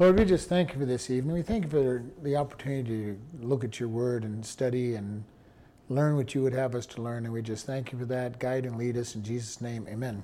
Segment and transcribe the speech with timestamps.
[0.00, 1.34] Lord, we just thank you for this evening.
[1.34, 5.24] We thank you for the opportunity to look at your word and study and
[5.88, 7.24] learn what you would have us to learn.
[7.24, 8.38] And we just thank you for that.
[8.38, 9.88] Guide and lead us in Jesus' name.
[9.88, 10.22] Amen.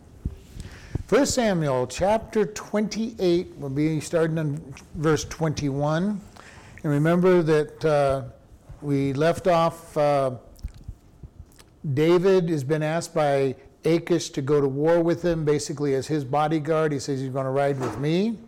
[1.08, 4.62] 1 Samuel chapter 28, we'll be starting on
[4.94, 6.20] verse 21.
[6.84, 8.22] And remember that uh,
[8.80, 10.36] we left off, uh,
[11.94, 16.22] David has been asked by Achish to go to war with him, basically as his
[16.22, 16.92] bodyguard.
[16.92, 18.38] He says he's going to ride with me.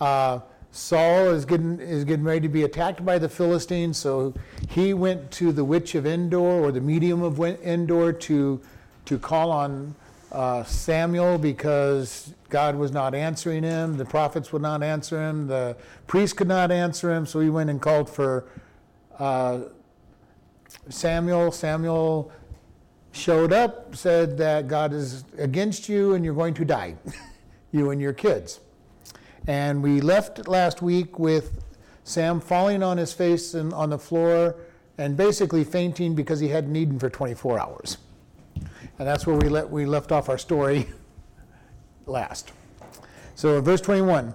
[0.00, 0.38] Uh,
[0.72, 4.32] Saul is getting, is getting ready to be attacked by the Philistines, so
[4.70, 8.60] he went to the witch of Endor or the medium of Endor to,
[9.04, 9.94] to call on
[10.32, 15.76] uh, Samuel because God was not answering him, the prophets would not answer him, the
[16.06, 18.46] priest could not answer him, so he went and called for
[19.18, 19.60] uh,
[20.88, 21.52] Samuel.
[21.52, 22.32] Samuel
[23.12, 26.96] showed up, said that God is against you and you're going to die,
[27.72, 28.60] you and your kids.
[29.46, 31.64] And we left last week with
[32.04, 34.56] Sam falling on his face and on the floor
[34.98, 37.98] and basically fainting because he hadn't eaten for 24 hours.
[38.54, 40.88] And that's where we, let, we left off our story
[42.06, 42.52] last.
[43.34, 44.34] So, verse 21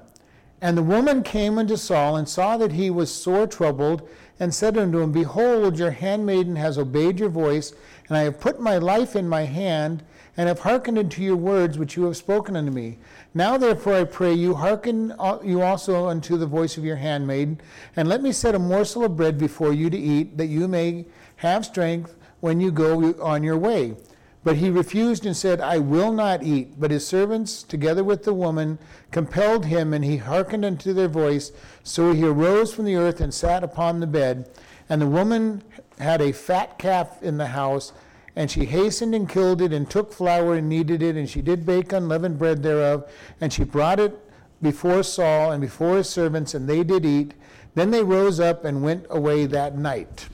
[0.61, 4.07] And the woman came unto Saul and saw that he was sore troubled,
[4.39, 7.73] and said unto him, Behold, your handmaiden has obeyed your voice,
[8.07, 10.03] and I have put my life in my hand,
[10.37, 12.99] and have hearkened unto your words which you have spoken unto me.
[13.33, 17.61] Now therefore I pray you, hearken uh, you also unto the voice of your handmaid,
[17.95, 21.05] and let me set a morsel of bread before you to eat, that you may
[21.37, 23.95] have strength when you go on your way.
[24.43, 26.79] But he refused and said, I will not eat.
[26.79, 28.79] But his servants, together with the woman,
[29.11, 31.51] compelled him, and he hearkened unto their voice.
[31.83, 34.49] So he arose from the earth and sat upon the bed.
[34.87, 35.63] And the woman
[35.99, 37.91] had a fat calf in the house
[38.37, 41.65] and she hastened and killed it, and took flour and kneaded it, and she did
[41.65, 43.09] bake unleavened bread thereof,
[43.41, 44.15] and she brought it
[44.61, 47.33] before Saul and before his servants, and they did eat.
[47.73, 50.29] Then they rose up and went away that night.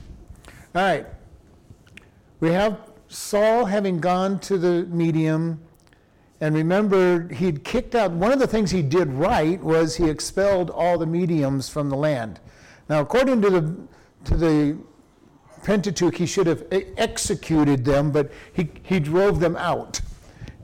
[0.74, 1.06] All right.
[2.40, 5.62] We have Saul having gone to the medium,
[6.42, 10.68] and remember, he'd kicked out, one of the things he did right was he expelled
[10.68, 12.38] all the mediums from the land.
[12.86, 13.76] Now, according to the,
[14.24, 14.76] to the
[15.64, 20.00] Pentateuch, he should have executed them, but he, he drove them out.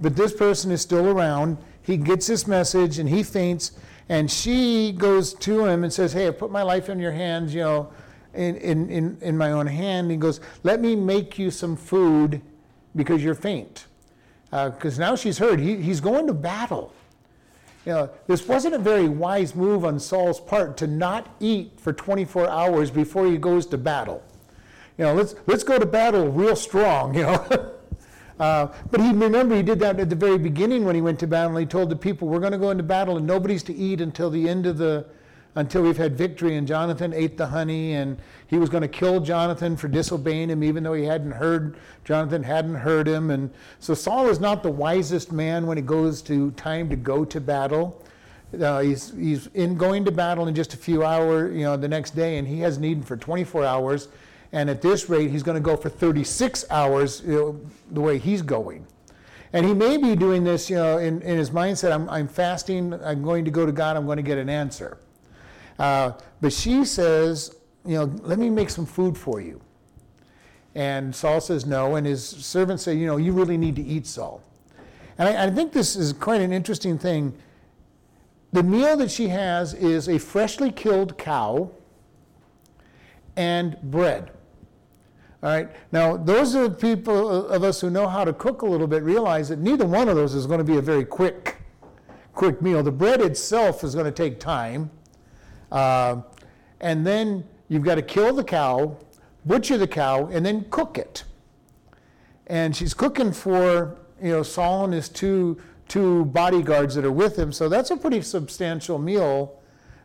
[0.01, 1.57] But this person is still around.
[1.83, 3.73] He gets this message and he faints,
[4.09, 7.55] and she goes to him and says, Hey, I put my life in your hands,
[7.55, 7.93] you know,
[8.35, 10.11] in, in, in, in my own hand.
[10.11, 12.43] He goes, Let me make you some food
[12.95, 13.87] because you're faint.
[14.51, 16.93] Because uh, now she's heard he, he's going to battle.
[17.87, 21.95] You know, this wasn't a very wise move on Saul's part to not eat for
[21.95, 24.23] 24 hours before he goes to battle
[25.01, 27.73] you know, let's, let's go to battle real strong, you know.
[28.39, 31.27] uh, but he, remember, he did that at the very beginning when he went to
[31.27, 31.57] battle.
[31.57, 34.29] He told the people, we're going to go into battle and nobody's to eat until
[34.29, 35.07] the end of the,
[35.55, 36.57] until we've had victory.
[36.57, 40.63] And Jonathan ate the honey, and he was going to kill Jonathan for disobeying him,
[40.63, 43.31] even though he hadn't heard, Jonathan hadn't heard him.
[43.31, 47.25] And so Saul is not the wisest man when it goes to time to go
[47.25, 48.05] to battle.
[48.61, 51.89] Uh, he's, he's in going to battle in just a few hours, you know, the
[51.89, 54.09] next day, and he hasn't eaten for 24 hours.
[54.53, 58.19] And at this rate, he's going to go for 36 hours you know, the way
[58.19, 58.87] he's going.
[59.53, 62.95] And he may be doing this, you know, in, in his mindset, I'm, I'm fasting,
[63.03, 64.99] I'm going to go to God, I'm going to get an answer.
[65.79, 69.61] Uh, but she says, you know, let me make some food for you.
[70.75, 74.07] And Saul says no, and his servants say, you know, you really need to eat,
[74.07, 74.43] Saul.
[75.19, 77.37] And I, I think this is quite an interesting thing.
[78.53, 81.71] The meal that she has is a freshly killed cow
[83.37, 84.31] and bread.
[85.43, 85.71] All right.
[85.91, 89.59] Now, those people of us who know how to cook a little bit realize that
[89.59, 91.57] neither one of those is going to be a very quick,
[92.35, 92.83] quick meal.
[92.83, 94.91] The bread itself is going to take time,
[95.73, 96.21] uh,
[96.81, 98.99] and then you've got to kill the cow,
[99.47, 101.25] butcher the cow, and then cook it.
[102.47, 105.59] And she's cooking for you know Saul and his two
[105.89, 107.51] two bodyguards that are with him.
[107.51, 109.59] So that's a pretty substantial meal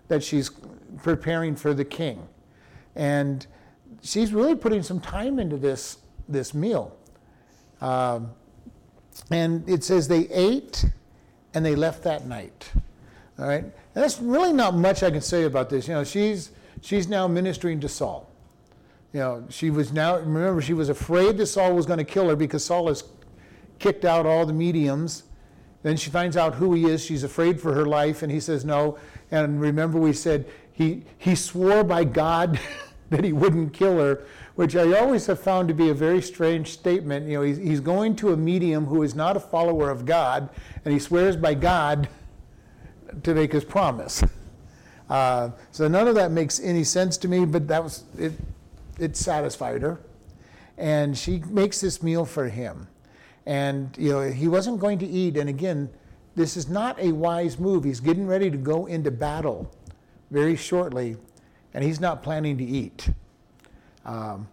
[0.07, 0.49] that she's
[1.03, 2.25] preparing for the king,
[2.95, 3.45] and
[4.05, 5.97] she's really putting some time into this,
[6.29, 6.95] this meal.
[7.81, 8.31] Um,
[9.31, 10.85] and it says they ate
[11.53, 12.71] and they left that night.
[13.39, 13.63] All right?
[13.63, 15.87] And that's really not much I can say about this.
[15.87, 18.29] You know, she's, she's now ministering to Saul.
[19.11, 22.29] You know, she was now, remember, she was afraid that Saul was going to kill
[22.29, 23.03] her because Saul has
[23.79, 25.23] kicked out all the mediums.
[25.83, 27.03] Then she finds out who he is.
[27.03, 28.97] She's afraid for her life, and he says no.
[29.31, 32.59] And remember, we said he, he swore by God
[33.09, 34.25] that he wouldn't kill her,
[34.55, 37.27] which I always have found to be a very strange statement.
[37.27, 40.49] You know, he's, he's going to a medium who is not a follower of God,
[40.83, 42.09] and he swears by God
[43.23, 44.23] to make his promise.
[45.09, 48.33] Uh, so none of that makes any sense to me, but that was it.
[48.97, 49.99] It satisfied her,
[50.77, 52.87] and she makes this meal for him,
[53.45, 55.37] and you know he wasn't going to eat.
[55.37, 55.89] And again,
[56.35, 57.83] this is not a wise move.
[57.83, 59.69] He's getting ready to go into battle
[60.31, 61.17] very shortly,
[61.75, 63.09] and he's not planning to eat,
[64.05, 64.47] um,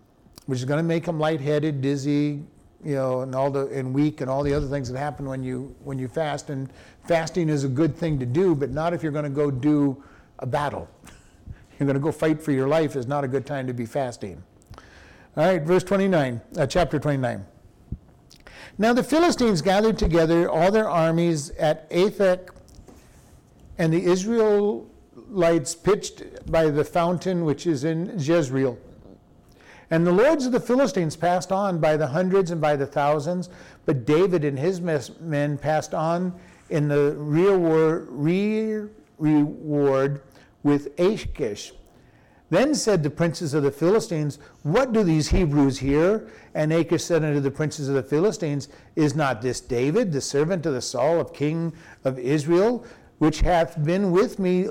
[0.47, 2.43] which is going to make him lightheaded, dizzy,
[2.85, 5.43] you know, and all the and weak and all the other things that happen when
[5.43, 6.51] you when you fast.
[6.51, 6.69] And
[7.07, 10.03] fasting is a good thing to do, but not if you're going to go do
[10.41, 10.89] a battle.
[11.79, 13.87] You're going to go fight for your life is not a good time to be
[13.87, 14.41] fasting.
[15.37, 17.45] All right, verse 29, uh, chapter 29.
[18.79, 22.51] Now the Philistines gathered together all their armies at Aphek,
[23.79, 24.05] and the
[25.33, 28.77] Israelites pitched by the fountain which is in Jezreel.
[29.91, 33.49] And the lords of the Philistines passed on by the hundreds and by the thousands,
[33.87, 36.39] but David and his men passed on
[36.69, 40.23] in the rear reward
[40.63, 41.73] with Achish.
[42.51, 46.29] Then said the princes of the Philistines, What do these Hebrews here?
[46.53, 50.67] And Achish said unto the princes of the Philistines, Is not this David, the servant
[50.67, 51.73] of the Saul of king
[52.05, 52.85] of Israel,
[53.17, 54.69] which hath been with me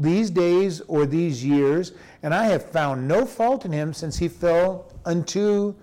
[0.00, 1.92] these days or these years?
[2.22, 5.74] And I have found no fault in him since he fell unto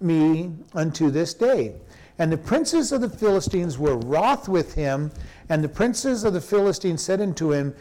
[0.00, 1.74] me unto this day.
[2.18, 5.10] And the princes of the Philistines were wroth with him,
[5.48, 7.74] and the princes of the Philistines said unto him,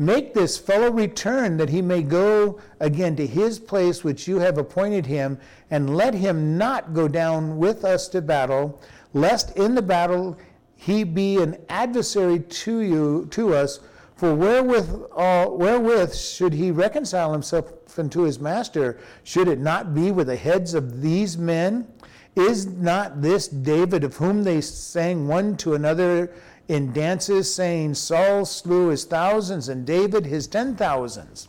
[0.00, 4.56] Make this fellow return that he may go again to his place which you have
[4.56, 5.38] appointed him,
[5.70, 8.80] and let him not go down with us to battle,
[9.12, 10.38] lest in the battle
[10.76, 13.80] he be an adversary to you to us.
[14.18, 18.98] For wherewith, uh, wherewith should he reconcile himself unto his master?
[19.22, 21.86] Should it not be with the heads of these men?
[22.34, 26.32] Is not this David of whom they sang one to another
[26.66, 31.46] in dances, saying, Saul slew his thousands and David his ten thousands.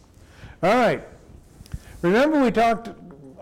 [0.62, 1.08] All right.
[2.04, 2.90] Remember, we talked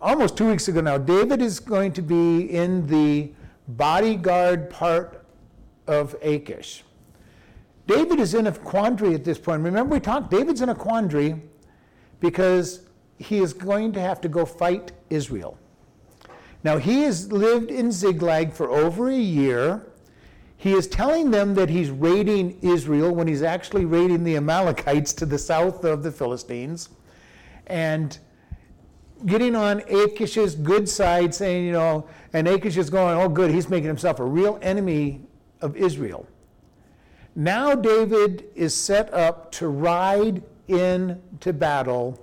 [0.01, 0.97] almost two weeks ago now.
[0.97, 3.31] David is going to be in the
[3.67, 5.25] bodyguard part
[5.85, 6.83] of Achish.
[7.87, 9.63] David is in a quandary at this point.
[9.63, 11.41] Remember, we talked, David's in a quandary
[12.19, 12.81] because
[13.17, 15.57] he is going to have to go fight Israel.
[16.63, 19.87] Now, he has lived in Ziklag for over a year.
[20.57, 25.25] He is telling them that he's raiding Israel when he's actually raiding the Amalekites to
[25.25, 26.89] the south of the Philistines.
[27.67, 28.17] And
[29.25, 33.69] getting on Achish's good side, saying, you know, and Achish is going, oh, good, he's
[33.69, 35.21] making himself a real enemy
[35.61, 36.27] of Israel.
[37.37, 42.19] Now David is set up to ride into battle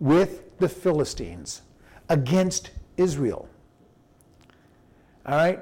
[0.00, 1.62] with the Philistines
[2.10, 3.48] against Israel.
[5.24, 5.60] All right?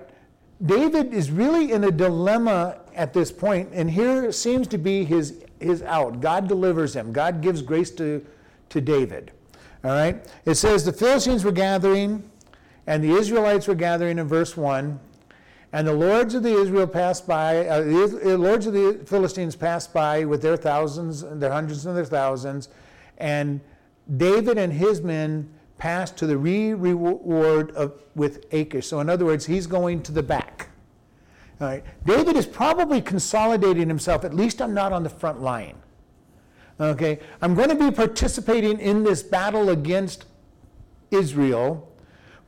[0.66, 5.44] David is really in a dilemma at this point, and here seems to be his,
[5.60, 6.20] his out.
[6.20, 8.26] God delivers him, God gives grace to,
[8.70, 9.30] to David.
[9.84, 10.28] All right?
[10.44, 12.28] It says the Philistines were gathering,
[12.88, 14.98] and the Israelites were gathering in verse 1.
[15.72, 19.92] And the lords of the Israel passed by, uh, the lords of the Philistines passed
[19.92, 22.68] by with their thousands, their hundreds and their thousands,
[23.18, 23.60] and
[24.16, 28.88] David and his men passed to the re-reward of, with Achish.
[28.88, 30.68] So in other words, he's going to the back.
[31.60, 31.84] All right.
[32.04, 35.76] David is probably consolidating himself, at least I'm not on the front line.
[36.80, 40.24] Okay, I'm going to be participating in this battle against
[41.10, 41.92] Israel,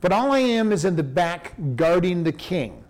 [0.01, 2.82] but all I am is in the back guarding the king.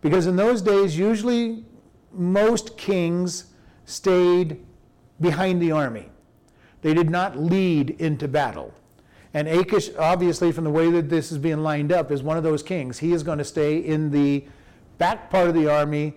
[0.00, 1.64] Because in those days, usually
[2.12, 3.46] most kings
[3.84, 4.64] stayed
[5.20, 6.08] behind the army.
[6.82, 8.72] They did not lead into battle.
[9.34, 12.42] And Achish, obviously, from the way that this is being lined up, is one of
[12.42, 12.98] those kings.
[12.98, 14.44] He is going to stay in the
[14.98, 16.14] back part of the army.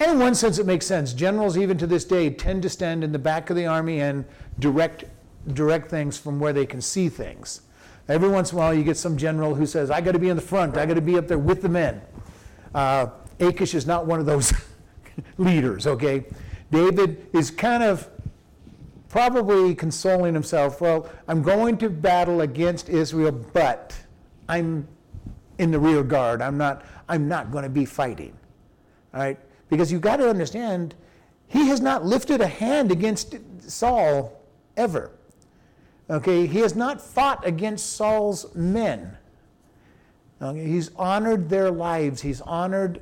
[0.00, 1.12] And in one sense, it makes sense.
[1.12, 4.24] Generals, even to this day, tend to stand in the back of the army and
[4.58, 5.04] direct,
[5.52, 7.62] direct things from where they can see things.
[8.08, 10.30] Every once in a while, you get some general who says, I got to be
[10.30, 12.00] in the front, I got to be up there with the men.
[12.74, 13.06] Uh,
[13.40, 14.52] Achish is not one of those
[15.38, 16.24] leaders, okay?
[16.70, 18.08] David is kind of
[19.08, 23.96] probably consoling himself, well, I'm going to battle against Israel, but
[24.48, 24.86] I'm
[25.58, 26.42] in the rear guard.
[26.42, 28.36] I'm not, I'm not going to be fighting.
[29.14, 29.38] All right?
[29.68, 30.94] Because you've got to understand,
[31.48, 34.40] he has not lifted a hand against Saul
[34.76, 35.10] ever.
[36.08, 36.46] Okay?
[36.46, 39.17] He has not fought against Saul's men.
[40.40, 43.00] He's honored their lives, he's honored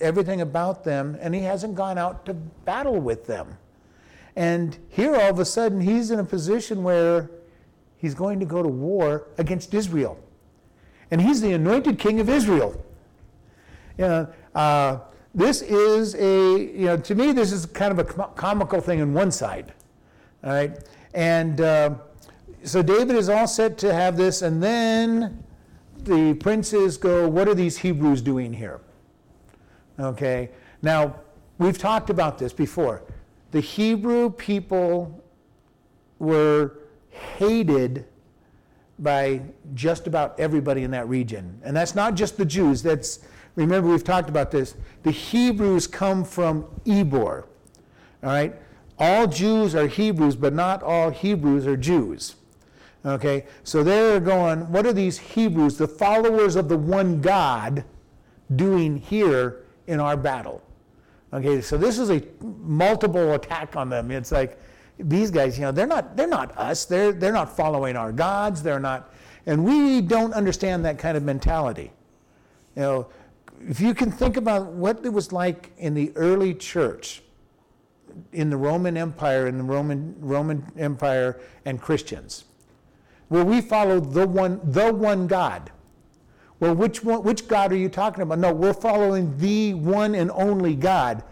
[0.00, 3.58] everything about them, and he hasn't gone out to battle with them.
[4.34, 7.30] And here, all of a sudden, he's in a position where
[7.98, 10.18] he's going to go to war against Israel.
[11.10, 12.82] And he's the anointed king of Israel.
[13.98, 14.98] You know, uh,
[15.34, 19.12] this is a, you know, to me, this is kind of a comical thing on
[19.12, 19.74] one side.
[20.42, 20.78] All right.
[21.12, 21.94] And uh,
[22.64, 25.44] so David is all set to have this, and then
[26.04, 28.80] the princes go, What are these Hebrews doing here?
[29.98, 30.50] Okay.
[30.82, 31.16] Now,
[31.58, 33.02] we've talked about this before.
[33.50, 35.22] The Hebrew people
[36.18, 36.78] were
[37.10, 38.04] hated
[38.98, 39.42] by
[39.74, 41.60] just about everybody in that region.
[41.64, 42.82] And that's not just the Jews.
[42.82, 43.20] That's
[43.56, 44.74] remember we've talked about this.
[45.02, 47.46] The Hebrews come from Eber.
[48.22, 48.54] All right?
[48.98, 52.36] All Jews are Hebrews, but not all Hebrews are Jews.
[53.04, 53.46] Okay?
[53.64, 57.84] So they're going, what are these Hebrews, the followers of the one God,
[58.54, 60.62] doing here in our battle?
[61.32, 64.10] Okay, so this is a multiple attack on them.
[64.10, 64.58] It's like
[64.98, 66.84] these guys, you know, they're not they're not us.
[66.84, 68.62] They're they're not following our gods.
[68.62, 69.14] They're not,
[69.46, 71.92] and we don't understand that kind of mentality.
[72.74, 73.08] You know,
[73.68, 77.22] if you can think about what it was like in the early church,
[78.32, 82.44] in the Roman Empire, in the Roman Roman Empire, and Christians,
[83.30, 85.70] where we follow the one the one God.
[86.58, 88.38] Well, which one, which God are you talking about?
[88.38, 91.22] No, we're following the one and only God.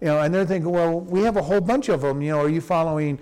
[0.00, 2.20] You know, and they're thinking, well, we have a whole bunch of them.
[2.22, 3.18] You know, are you following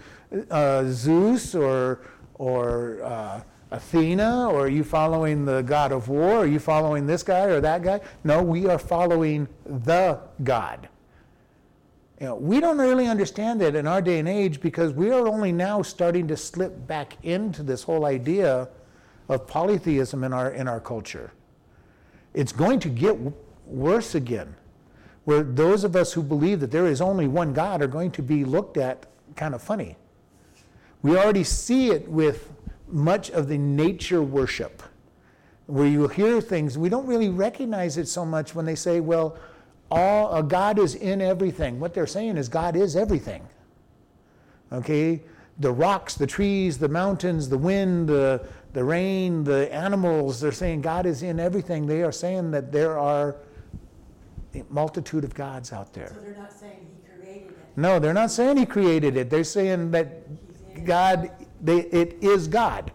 [0.50, 2.00] uh, Zeus or
[2.34, 6.38] or uh, Athena, or are you following the God of war?
[6.38, 8.00] Are you following this guy or that guy?
[8.24, 10.88] No, we are following the God.
[12.20, 15.26] You know, we don't really understand that in our day and age because we are
[15.26, 18.68] only now starting to slip back into this whole idea
[19.28, 21.32] of polytheism in our in our culture.
[22.34, 23.16] It's going to get
[23.66, 24.54] worse again
[25.24, 28.22] where those of us who believe that there is only one God are going to
[28.22, 29.06] be looked at
[29.36, 29.96] kind of funny.
[31.02, 32.52] We already see it with
[32.88, 34.82] much of the nature worship,
[35.66, 39.38] where you hear things, we don't really recognize it so much when they say, well,
[39.94, 41.78] all, uh, God is in everything.
[41.78, 43.46] What they're saying is God is everything.
[44.72, 45.22] Okay?
[45.60, 50.80] The rocks, the trees, the mountains, the wind, the, the rain, the animals, they're saying
[50.80, 51.86] God is in everything.
[51.86, 53.36] They are saying that there are
[54.54, 56.08] a multitude of gods out there.
[56.08, 57.56] So they're not saying he created it.
[57.76, 59.30] No, they're not saying he created it.
[59.30, 61.30] They're saying that God,
[61.62, 62.90] they, it is God,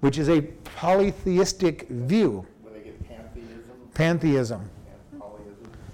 [0.00, 0.42] which is a
[0.76, 2.46] polytheistic view.
[2.60, 3.62] When they get pantheism,
[3.94, 4.77] Pantheism, and polyism,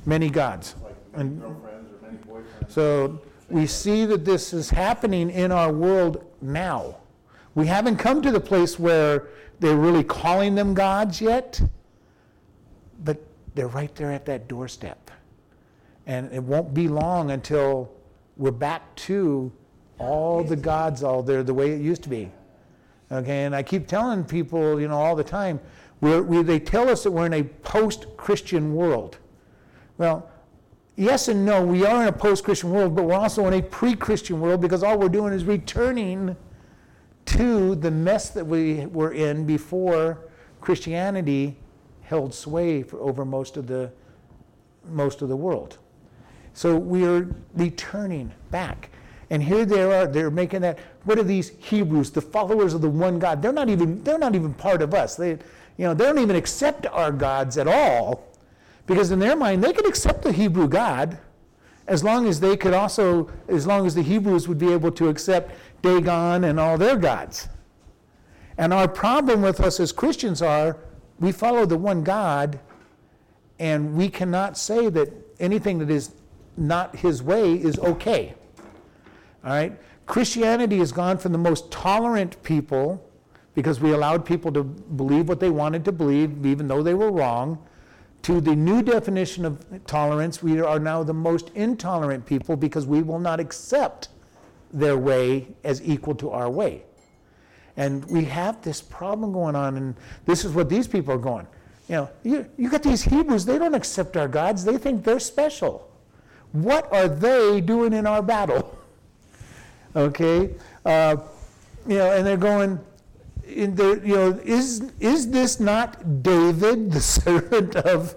[0.06, 0.75] many gods.
[0.82, 2.70] like many And girlfriends or many boyfriends.
[2.70, 6.96] so we see that this is happening in our world now.
[7.54, 9.28] We haven't come to the place where
[9.61, 11.61] they're really calling them gods yet,
[13.04, 13.20] but
[13.54, 15.11] they're right there at that doorstep.
[16.06, 17.90] And it won't be long until
[18.37, 19.52] we're back to
[19.99, 22.30] all the gods all there the way it used to be.
[23.12, 25.61] Okay, and I keep telling people, you know, all the time,
[26.00, 29.18] we're, we, they tell us that we're in a post Christian world.
[29.98, 30.30] Well,
[30.96, 33.62] yes and no, we are in a post Christian world, but we're also in a
[33.62, 36.36] pre Christian world because all we're doing is returning
[37.26, 40.18] to the mess that we were in before
[40.60, 41.56] Christianity
[42.02, 43.90] held sway for, over most of the
[44.90, 45.78] most of the world.
[46.52, 48.90] So we are returning back.
[49.30, 52.90] And here they are, they're making that, what are these Hebrews, the followers of the
[52.90, 53.42] one God?
[53.42, 55.16] They're not even, they're not even part of us.
[55.16, 55.38] They, you
[55.78, 58.28] know, they don't even accept our gods at all.
[58.87, 61.19] Because in their mind, they could accept the Hebrew God
[61.87, 65.09] as long as they could also, as long as the Hebrews would be able to
[65.09, 67.49] accept Dagon and all their gods.
[68.57, 70.79] And our problem with us as Christians are
[71.21, 72.59] we follow the one God,
[73.59, 76.12] and we cannot say that anything that is
[76.57, 78.35] not his way is okay.
[79.45, 79.79] All right?
[80.07, 83.03] Christianity has gone from the most tolerant people
[83.55, 87.11] because we allowed people to believe what they wanted to believe, even though they were
[87.11, 87.59] wrong,
[88.25, 90.43] to the new definition of tolerance.
[90.43, 94.09] We are now the most intolerant people because we will not accept
[94.73, 96.85] their way as equal to our way.
[97.76, 101.47] And we have this problem going on, and this is what these people are going.
[101.88, 105.21] You know, you, you got these Hebrews, they don't accept our gods, they think they're
[105.21, 105.90] special.
[106.52, 108.78] What are they doing in our battle?
[109.97, 110.54] okay?
[110.85, 111.16] Uh,
[111.87, 112.81] you know, and they're going,
[113.54, 118.16] in the, you know, is, is this not David, the servant of,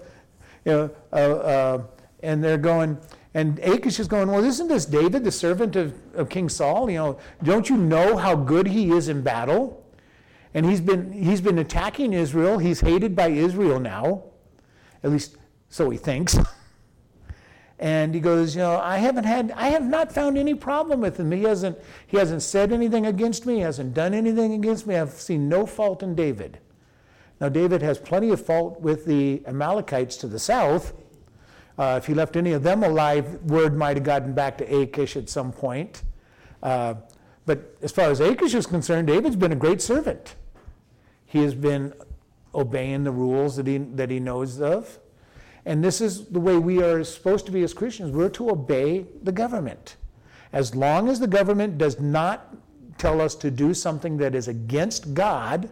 [0.64, 1.82] you know, uh, uh,
[2.22, 2.98] and they're going,
[3.34, 6.90] and Achish is going, Well, isn't this David, the servant of, of King Saul?
[6.90, 9.86] You know, don't you know how good he is in battle?
[10.54, 12.58] And he's been, he's been attacking Israel.
[12.58, 14.24] He's hated by Israel now.
[15.04, 15.36] At least
[15.68, 16.36] so he thinks.
[17.78, 21.18] and he goes, you know, I haven't had, I have not found any problem with
[21.18, 21.30] him.
[21.30, 23.56] He hasn't, he hasn't said anything against me.
[23.56, 24.96] He hasn't done anything against me.
[24.96, 26.58] I've seen no fault in David.
[27.40, 30.92] Now, David has plenty of fault with the Amalekites to the south.
[31.78, 35.16] Uh, if he left any of them alive, word might have gotten back to Achish
[35.16, 36.02] at some point.
[36.60, 36.94] Uh,
[37.46, 40.34] but as far as Achish is concerned, David's been a great servant.
[41.26, 41.92] He has been
[42.52, 44.98] obeying the rules that he, that he knows of.
[45.68, 48.10] And this is the way we are supposed to be as Christians.
[48.10, 49.96] We're to obey the government.
[50.50, 52.56] As long as the government does not
[52.96, 55.68] tell us to do something that is against God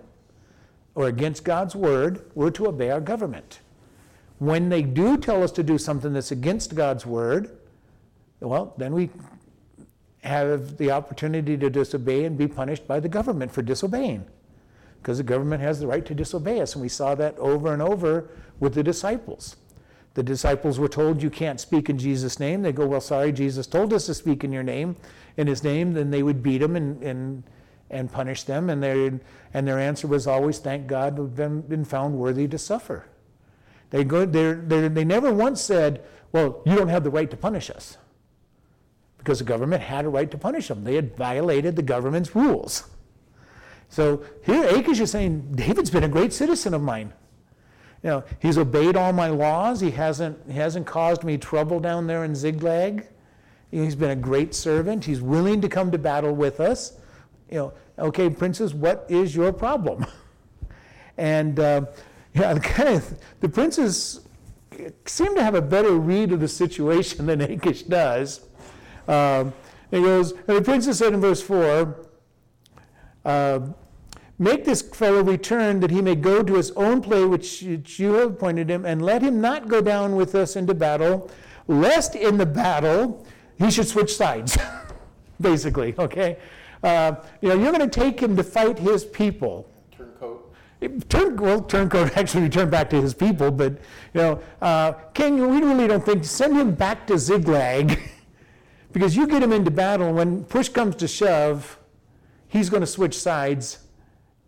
[0.95, 3.61] or against God's word, we're to obey our government.
[4.39, 7.57] When they do tell us to do something that's against God's word,
[8.41, 9.09] well, then we
[10.25, 14.27] have the opportunity to disobey and be punished by the government for disobeying.
[15.01, 16.75] Because the government has the right to disobey us.
[16.75, 18.29] And we saw that over and over
[18.61, 19.57] with the disciples.
[20.17, 22.63] The disciples were told, You can't speak in Jesus' name.
[22.63, 24.97] They go, Well, sorry, Jesus told us to speak in your name,
[25.37, 25.93] in his name.
[25.93, 27.43] Then they would beat them and, and,
[27.91, 28.71] and punish them.
[28.71, 29.21] And, their
[29.53, 33.05] and their answer was always, Thank God we've been, been found worthy to suffer.
[33.91, 37.69] They, go, they're, they never once said, Well, you don't have the right to punish
[37.69, 37.99] us.
[39.19, 40.85] Because the government had a right to punish them.
[40.85, 42.89] They had violated the government's rules.
[43.91, 47.13] So here Achish is saying, David's been a great citizen of mine.
[48.07, 49.81] You know, he's obeyed all my laws.
[49.81, 52.37] He hasn't, he hasn't caused me trouble down there in
[53.81, 55.05] know, he's been a great servant.
[55.05, 57.01] He's willing to come to battle with us.
[57.51, 60.07] You know, okay, princess, what is your problem?
[61.19, 61.87] and uh,
[62.33, 64.21] yeah, kind of, the princes
[65.07, 68.43] seem to have a better read of the situation than Achish does.
[69.09, 69.53] Um,
[69.91, 72.07] he goes, and the princess said in verse 4,
[73.25, 73.61] uh,
[74.39, 78.33] Make this fellow return that he may go to his own play which you have
[78.33, 81.31] appointed him, and let him not go down with us into battle,
[81.69, 83.27] lest in the battle
[83.59, 84.59] he should switch sides,
[85.41, 86.37] basically, okay?
[86.83, 89.71] Uh, you know, you're going to take him to fight his people.
[89.91, 90.55] Turncoat.
[91.09, 95.63] Turn, well, turncoat actually returned back to his people, but, you know, uh, King, we
[95.63, 97.99] really don't think, send him back to Ziklag,
[98.93, 101.79] because you get him into battle, when push comes to shove,
[102.49, 103.79] he's going to switch sides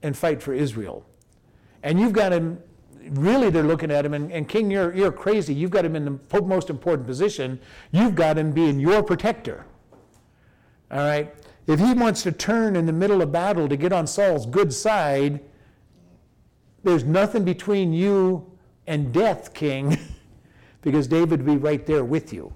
[0.03, 1.05] and fight for Israel.
[1.83, 2.59] And you've got him,
[3.11, 5.55] really, they're looking at him, and, and King, you're, you're crazy.
[5.55, 7.61] You've got him in the most important position.
[7.93, 9.65] You've got him being your protector.
[10.91, 11.35] All right?
[11.67, 14.73] If he wants to turn in the middle of battle to get on Saul's good
[14.73, 15.41] side,
[16.83, 18.51] there's nothing between you
[18.87, 19.99] and death, King,
[20.83, 22.55] because David would be right there with you.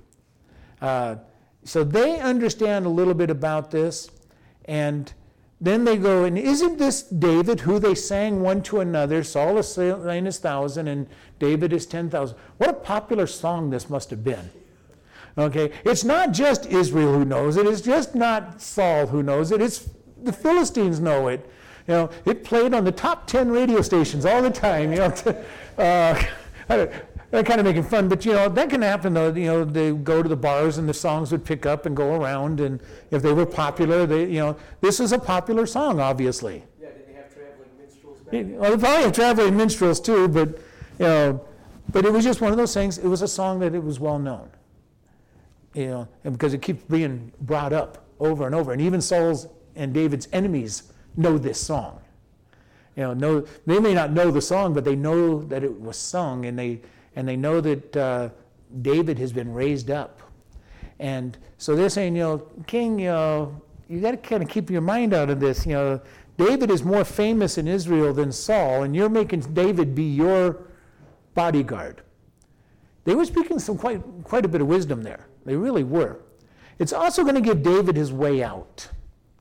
[0.80, 1.16] Uh,
[1.64, 4.10] so they understand a little bit about this,
[4.64, 5.12] and
[5.62, 9.22] then they go, and isn't this David who they sang one to another?
[9.22, 11.06] Saul is slain thousand, and
[11.38, 12.36] David is ten thousand.
[12.58, 14.50] What a popular song this must have been.
[15.38, 17.64] Okay, it's not just Israel who knows it.
[17.64, 19.62] It's just not Saul who knows it.
[19.62, 19.88] It's
[20.20, 21.48] the Philistines know it.
[21.86, 24.90] You know, it played on the top ten radio stations all the time.
[24.90, 25.44] You know,
[25.78, 26.22] uh,
[27.32, 29.32] they're kind of making fun, but you know that can happen though.
[29.32, 32.14] You know, they go to the bars and the songs would pick up and go
[32.14, 32.78] around, and
[33.10, 36.62] if they were popular, they you know this is a popular song, obviously.
[36.78, 38.58] Yeah, did they have traveling minstrels back then?
[38.58, 40.48] Well, they probably have traveling minstrels too, but
[40.98, 41.44] you know,
[41.90, 42.98] but it was just one of those things.
[42.98, 44.50] It was a song that it was well known.
[45.72, 49.48] You know, and because it keeps being brought up over and over, and even Saul's
[49.74, 51.98] and David's enemies know this song.
[52.94, 55.96] You know, know they may not know the song, but they know that it was
[55.96, 56.82] sung, and they
[57.16, 58.28] and they know that uh,
[58.80, 60.20] David has been raised up.
[60.98, 64.70] And so they're saying, you know, King, you know, you got to kind of keep
[64.70, 65.66] your mind out of this.
[65.66, 66.00] You know,
[66.38, 70.62] David is more famous in Israel than Saul, and you're making David be your
[71.34, 72.02] bodyguard.
[73.04, 75.26] They were speaking some quite, quite a bit of wisdom there.
[75.44, 76.20] They really were.
[76.78, 78.88] It's also going to give David his way out,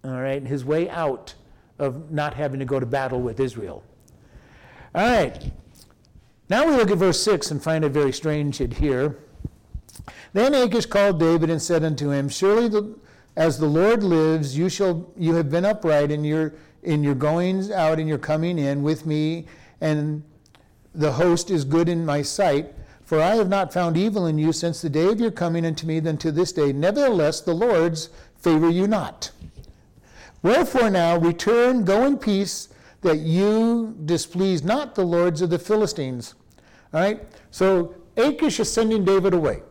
[0.03, 1.33] all right, his way out
[1.79, 3.83] of not having to go to battle with Israel.
[4.93, 5.51] All right,
[6.51, 9.17] now we look at verse 6 and find it very strange here.
[10.33, 12.93] Then Achish called David and said unto him, Surely the,
[13.37, 17.71] as the Lord lives, you shall you have been upright in your in your goings
[17.71, 19.45] out and your coming in with me,
[19.79, 20.23] and
[20.93, 22.73] the host is good in my sight.
[23.05, 25.85] For I have not found evil in you since the day of your coming unto
[25.85, 26.73] me than to this day.
[26.73, 29.31] Nevertheless, the Lord's favor you not.
[30.41, 32.69] Wherefore now return, go in peace,
[33.01, 36.35] that you displease not the lords of the Philistines.
[36.93, 37.21] All right?
[37.51, 39.63] So Achish is sending David away.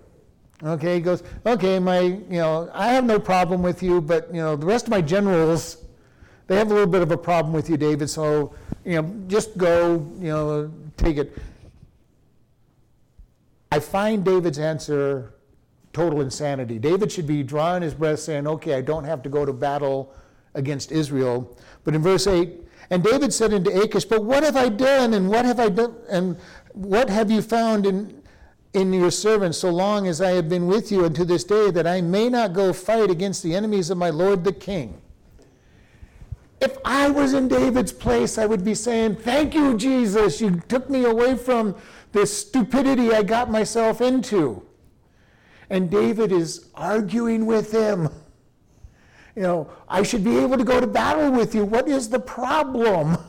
[0.63, 4.43] Okay, he goes, okay, my, you know, I have no problem with you, but, you
[4.43, 5.79] know, the rest of my generals,
[6.49, 8.55] they have a little bit of a problem with you, David, so,
[8.85, 11.37] you know, just go, you know, take it.
[13.73, 15.33] I find David's answer
[15.95, 16.79] total insanity.
[16.79, 20.13] David should be drawing his breath saying, okay, I don't have to go to battle
[20.55, 21.57] against Israel.
[21.85, 22.53] But in verse 8,
[22.91, 25.95] and David said unto Achish, But what have I done, and what have I done,
[26.09, 26.37] and
[26.73, 28.23] what have you found in,
[28.75, 31.87] in your servant so long as I have been with you unto this day, that
[31.87, 35.01] I may not go fight against the enemies of my lord the king?
[36.61, 40.41] if I was in David's place, I would be saying, Thank you, Jesus.
[40.41, 41.75] You took me away from
[42.13, 44.63] this stupidity I got myself into.
[45.71, 48.11] And David is arguing with him.
[49.37, 51.65] You know, I should be able to go to battle with you.
[51.65, 53.19] What is the problem?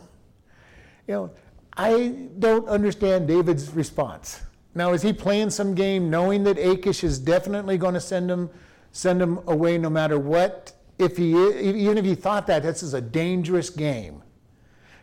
[1.08, 1.32] You know,
[1.76, 4.40] I don't understand David's response.
[4.76, 8.50] Now, is he playing some game knowing that Achish is definitely going to send him,
[8.92, 10.74] send him away no matter what?
[10.98, 14.24] If he, even if he thought that, this is a dangerous game.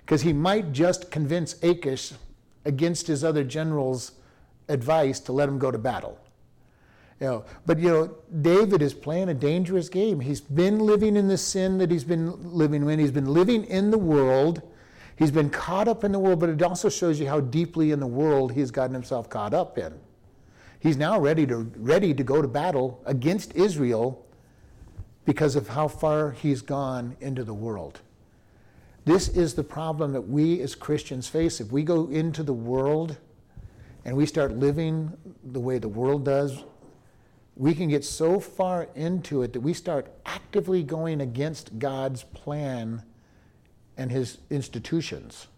[0.01, 2.13] Because he might just convince Achish
[2.65, 4.13] against his other generals'
[4.69, 6.19] advice to let him go to battle.
[7.21, 10.21] You know, but you know, David is playing a dangerous game.
[10.21, 12.99] He's been living in the sin that he's been living in.
[12.99, 14.63] He's been living in the world.
[15.17, 17.99] He's been caught up in the world, but it also shows you how deeply in
[17.99, 19.93] the world he's gotten himself caught up in.
[20.79, 24.25] He's now ready to ready to go to battle against Israel
[25.25, 28.01] because of how far he's gone into the world.
[29.05, 31.61] This is the problem that we as Christians face.
[31.61, 33.17] If we go into the world
[34.05, 36.63] and we start living the way the world does,
[37.59, 43.03] we can get so far into it that we start actively going against God's plan
[43.97, 45.49] and his institutions.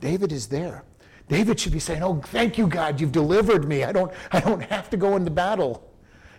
[0.00, 0.82] David is there.
[1.28, 3.84] David should be saying, "Oh, thank you God, you've delivered me.
[3.84, 5.88] I don't I don't have to go into battle."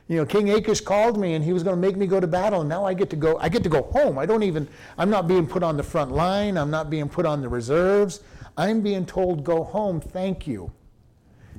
[0.09, 2.27] You know, King Achish called me and he was going to make me go to
[2.27, 4.19] battle and now I get to go I get to go home.
[4.19, 4.67] I don't even
[4.97, 6.57] I'm not being put on the front line.
[6.57, 8.19] I'm not being put on the reserves.
[8.57, 10.01] I'm being told go home.
[10.01, 10.73] Thank you.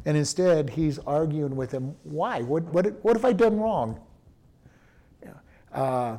[0.07, 1.95] And instead, he's arguing with him.
[2.03, 2.43] Why?
[2.43, 4.01] What, what, what have I done wrong?
[5.75, 6.19] Uh,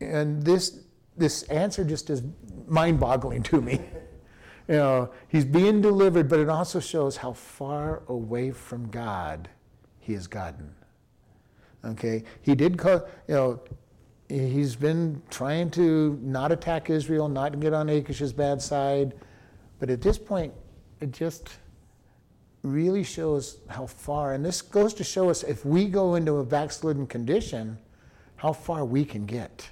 [0.00, 0.80] and this,
[1.16, 2.22] this answer just is
[2.68, 3.80] mind boggling to me.
[4.68, 9.48] you know, he's being delivered, but it also shows how far away from God
[9.98, 10.72] he has gotten.
[11.84, 12.22] Okay?
[12.42, 13.60] He did call, you know,
[14.28, 19.14] he's been trying to not attack Israel, not get on Achish's bad side,
[19.78, 20.52] but at this point,
[21.00, 21.50] it just
[22.66, 26.44] really shows how far, and this goes to show us if we go into a
[26.44, 27.78] backslidden condition,
[28.36, 29.68] how far we can get.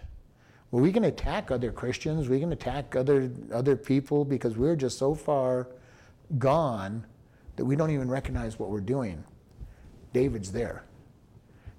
[0.70, 4.98] Well, we can attack other Christians, we can attack other, other people because we're just
[4.98, 5.68] so far
[6.38, 7.04] gone
[7.56, 9.22] that we don't even recognize what we're doing.
[10.12, 10.84] David's there.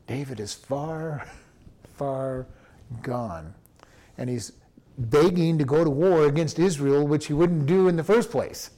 [0.07, 1.27] David is far,
[1.97, 2.47] far
[3.01, 3.53] gone.
[4.17, 4.53] And he's
[4.97, 8.71] begging to go to war against Israel, which he wouldn't do in the first place.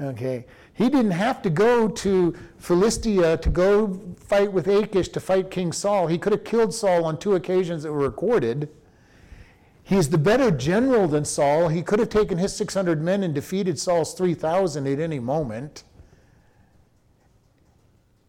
[0.00, 0.46] Okay,
[0.80, 5.72] he didn't have to go to Philistia to go fight with Achish to fight King
[5.72, 6.06] Saul.
[6.06, 8.70] He could have killed Saul on two occasions that were recorded.
[9.82, 11.68] He's the better general than Saul.
[11.68, 15.84] He could have taken his 600 men and defeated Saul's 3,000 at any moment.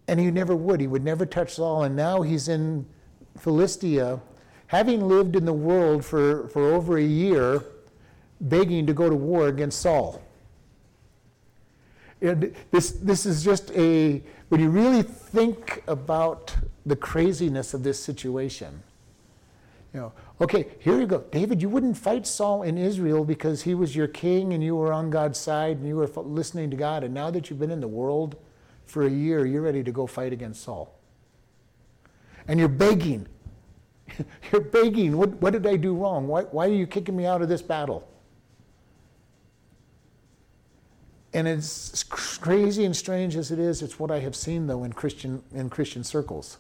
[0.10, 0.82] And he never would.
[0.82, 1.84] He would never touch Saul.
[1.84, 2.86] And now he's in
[3.38, 4.20] Philistia,
[4.68, 7.64] having lived in the world for, for over a year,
[8.42, 10.22] begging to go to war against Saul.
[12.22, 16.56] This, this is just a, when you really think about
[16.86, 18.84] the craziness of this situation,
[19.94, 21.22] you know, okay, here you go.
[21.32, 24.94] David, you wouldn't fight Saul in Israel because he was your king and you were
[24.94, 27.04] on God's side and you were listening to God.
[27.04, 28.38] And now that you've been in the world
[28.86, 30.96] for a year, you're ready to go fight against Saul.
[32.48, 33.28] And you're begging.
[34.52, 35.18] you're begging.
[35.18, 36.28] What, what did I do wrong?
[36.28, 38.08] Why, why are you kicking me out of this battle?
[41.34, 44.92] And as crazy and strange as it is, it's what I have seen though in
[44.94, 46.58] Christian in Christian circles.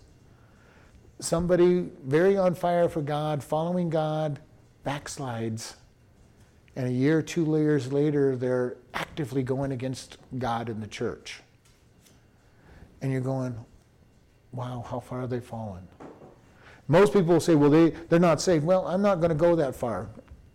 [1.19, 4.39] Somebody very on fire for God, following God,
[4.85, 5.75] backslides,
[6.75, 11.41] and a year, two years later, they're actively going against God and the church.
[13.01, 13.55] And you're going,
[14.51, 15.87] wow, how far have they fallen?
[16.87, 18.65] Most people will say, well, they, they're not saved.
[18.65, 20.09] Well, I'm not going to go that far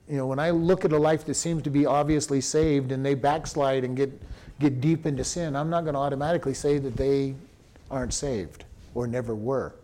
[0.09, 3.05] you know, when I look at a life that seems to be obviously saved and
[3.05, 4.11] they backslide and get,
[4.61, 7.35] get deep into sin, I'm not going to automatically say that they
[7.91, 8.65] aren't saved
[8.95, 9.75] or never were.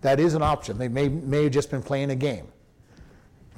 [0.00, 0.78] That is an option.
[0.78, 2.48] They may, may have just been playing a game.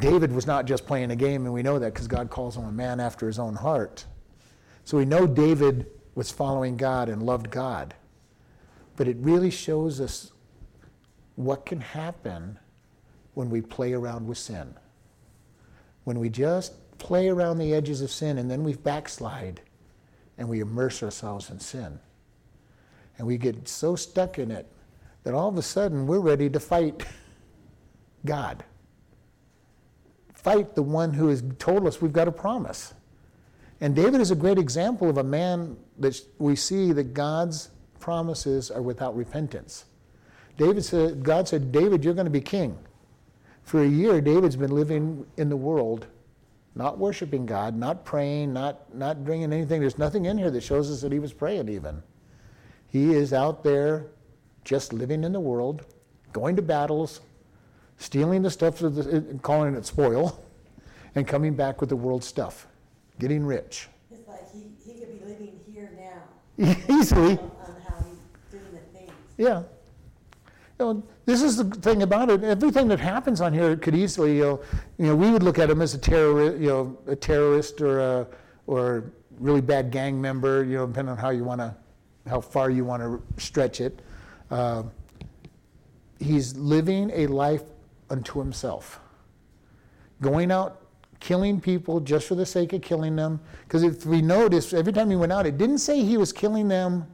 [0.01, 2.65] David was not just playing a game, and we know that because God calls him
[2.65, 4.05] a man after his own heart.
[4.85, 7.95] So we know David was following God and loved God.
[8.97, 10.33] But it really shows us
[11.37, 12.59] what can happen
[13.35, 14.75] when we play around with sin
[16.05, 19.61] when we just play around the edges of sin and then we backslide
[20.39, 21.99] and we immerse ourselves in sin.
[23.19, 24.67] And we get so stuck in it
[25.25, 27.05] that all of a sudden we're ready to fight
[28.25, 28.65] God.
[30.35, 32.95] Fight the one who has told us we've got a promise.
[33.81, 38.71] And David is a great example of a man that we see that God's promises
[38.71, 39.85] are without repentance.
[40.57, 42.79] David said, God said, David, you're going to be king.
[43.63, 46.07] For a year, David's been living in the world,
[46.75, 49.81] not worshiping God, not praying, not, not bringing anything.
[49.81, 52.03] There's nothing in here that shows us that he was praying even.
[52.89, 54.07] He is out there
[54.65, 55.87] just living in the world,
[56.33, 57.21] going to battles,
[57.97, 60.45] stealing the stuff, of the, calling it spoil,
[61.15, 62.67] and coming back with the world stuff,
[63.19, 63.89] getting rich.
[64.11, 66.75] It's like he, he could be living here now.
[66.89, 67.39] Easily.
[67.39, 68.19] On on how he's
[68.51, 69.13] doing the things.
[69.37, 69.63] Yeah.
[70.79, 72.43] You know, this is the thing about it.
[72.43, 74.61] Everything that happens on here could easily, you know,
[74.99, 78.01] you know, we would look at him as a terrorist, you know, a terrorist or
[78.01, 78.27] a
[78.67, 81.75] or really bad gang member, you know, depending on how you want to,
[82.29, 84.01] how far you want to stretch it.
[84.51, 84.83] Uh,
[86.19, 87.63] he's living a life
[88.11, 89.01] unto himself,
[90.21, 90.83] going out,
[91.21, 93.41] killing people just for the sake of killing them.
[93.65, 96.69] Because if we notice, every time he went out, it didn't say he was killing
[96.69, 97.07] them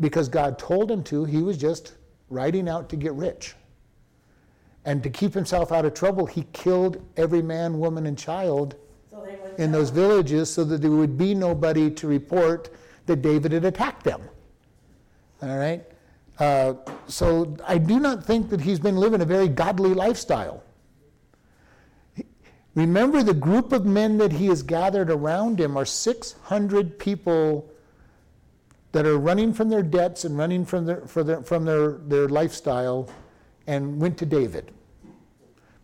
[0.00, 1.24] because God told him to.
[1.24, 1.94] He was just
[2.34, 3.54] riding out to get rich.
[4.84, 8.76] And to keep himself out of trouble, he killed every man, woman, and child
[9.10, 12.68] So in those villages so that there would be nobody to report
[13.06, 14.20] that David had attacked them.
[15.42, 15.84] All right?
[16.38, 16.74] Uh,
[17.06, 20.62] so I do not think that he's been living a very godly lifestyle.
[22.74, 27.70] Remember, the group of men that he has gathered around him are 600 people
[28.94, 33.10] that are running from their debts and running from their, their, from their, their lifestyle
[33.66, 34.70] and went to David.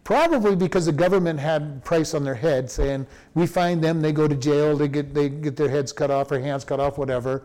[0.05, 4.29] Probably because the government had price on their head, saying, we find them, they go
[4.29, 7.43] to jail, they get, they get their heads cut off or hands cut off, whatever,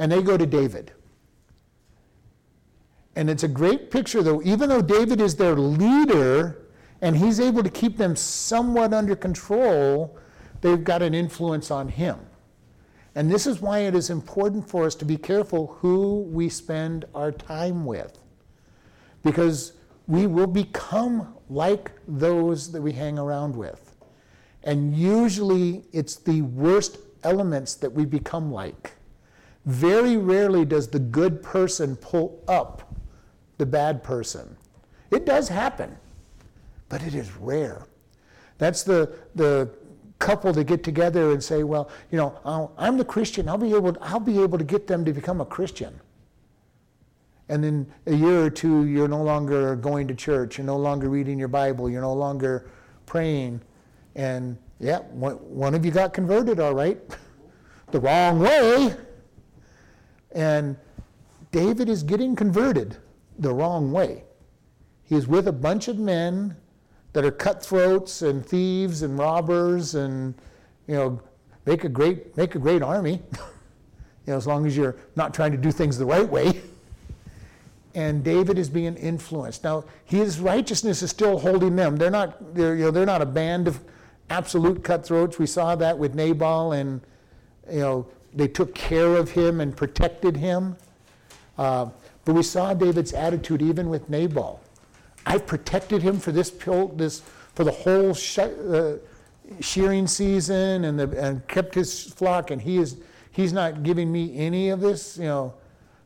[0.00, 0.90] and they go to David.
[3.14, 6.66] And it's a great picture, though, even though David is their leader
[7.00, 10.18] and he's able to keep them somewhat under control,
[10.62, 12.18] they've got an influence on him.
[13.16, 17.06] And this is why it is important for us to be careful who we spend
[17.14, 18.18] our time with.
[19.24, 19.72] Because
[20.06, 23.94] we will become like those that we hang around with.
[24.64, 28.92] And usually it's the worst elements that we become like.
[29.64, 32.94] Very rarely does the good person pull up
[33.56, 34.58] the bad person.
[35.10, 35.96] It does happen,
[36.90, 37.86] but it is rare.
[38.58, 39.70] That's the, the
[40.18, 43.48] couple to get together and say, well, you know, I'll, I'm the Christian.
[43.48, 46.00] I'll be, able, I'll be able to get them to become a Christian.
[47.48, 50.58] And then a year or two, you're no longer going to church.
[50.58, 51.88] You're no longer reading your Bible.
[51.88, 52.68] You're no longer
[53.04, 53.60] praying.
[54.14, 56.98] And yeah, one of you got converted, all right.
[57.92, 58.94] the wrong way.
[60.32, 60.76] And
[61.52, 62.96] David is getting converted
[63.38, 64.24] the wrong way.
[65.04, 66.56] He is with a bunch of men
[67.16, 70.34] that are cutthroats and thieves and robbers and
[70.86, 71.18] you know
[71.64, 73.22] make a great make a great army.
[73.32, 73.38] you
[74.26, 76.60] know, as long as you're not trying to do things the right way.
[77.94, 79.64] And David is being influenced.
[79.64, 81.96] Now, his righteousness is still holding them.
[81.96, 83.80] They're not, they're, you know, they're not a band of
[84.28, 85.38] absolute cutthroats.
[85.38, 87.00] We saw that with Nabal, and
[87.72, 90.76] you know, they took care of him and protected him.
[91.56, 91.86] Uh,
[92.26, 94.60] but we saw David's attitude even with Nabal.
[95.26, 97.20] I've protected him for this, this
[97.54, 98.98] for the whole uh,
[99.60, 102.96] shearing season and, the, and kept his flock, and he is
[103.32, 105.18] he's not giving me any of this.
[105.18, 105.54] You know,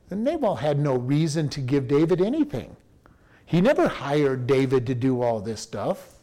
[0.09, 2.75] and Nabal had no reason to give David anything.
[3.45, 6.15] He never hired David to do all this stuff.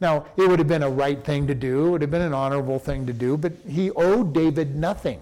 [0.00, 2.34] Now, it would have been a right thing to do, it would have been an
[2.34, 5.20] honorable thing to do, but he owed David nothing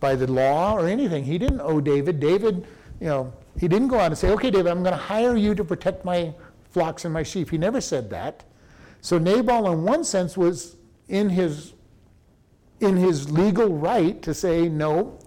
[0.00, 1.24] by the law or anything.
[1.24, 2.20] He didn't owe David.
[2.20, 2.66] David,
[3.00, 5.54] you know, he didn't go out and say, okay, David, I'm going to hire you
[5.54, 6.34] to protect my
[6.70, 7.50] flocks and my sheep.
[7.50, 8.44] He never said that.
[9.00, 10.76] So Nabal, in one sense, was
[11.08, 11.72] in his,
[12.80, 15.18] in his legal right to say, no,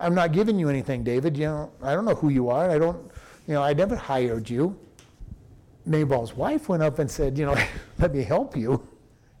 [0.00, 1.36] I'm not giving you anything, David.
[1.36, 2.70] You know, I don't know who you are.
[2.70, 3.10] I don't,
[3.46, 4.78] you know, I never hired you.
[5.86, 7.56] Nabal's wife went up and said, you know,
[7.98, 8.86] let me help you.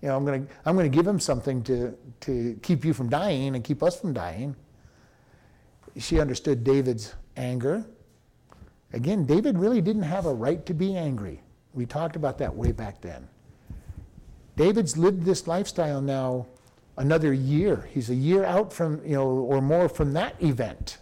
[0.00, 2.94] You know, I'm going to I'm going to give him something to, to keep you
[2.94, 4.54] from dying and keep us from dying.
[5.96, 7.84] She understood David's anger.
[8.92, 11.42] Again, David really didn't have a right to be angry.
[11.74, 13.28] We talked about that way back then.
[14.56, 16.46] David's lived this lifestyle now
[16.96, 17.88] another year.
[17.92, 20.98] He's a year out from, you know, or more from that event.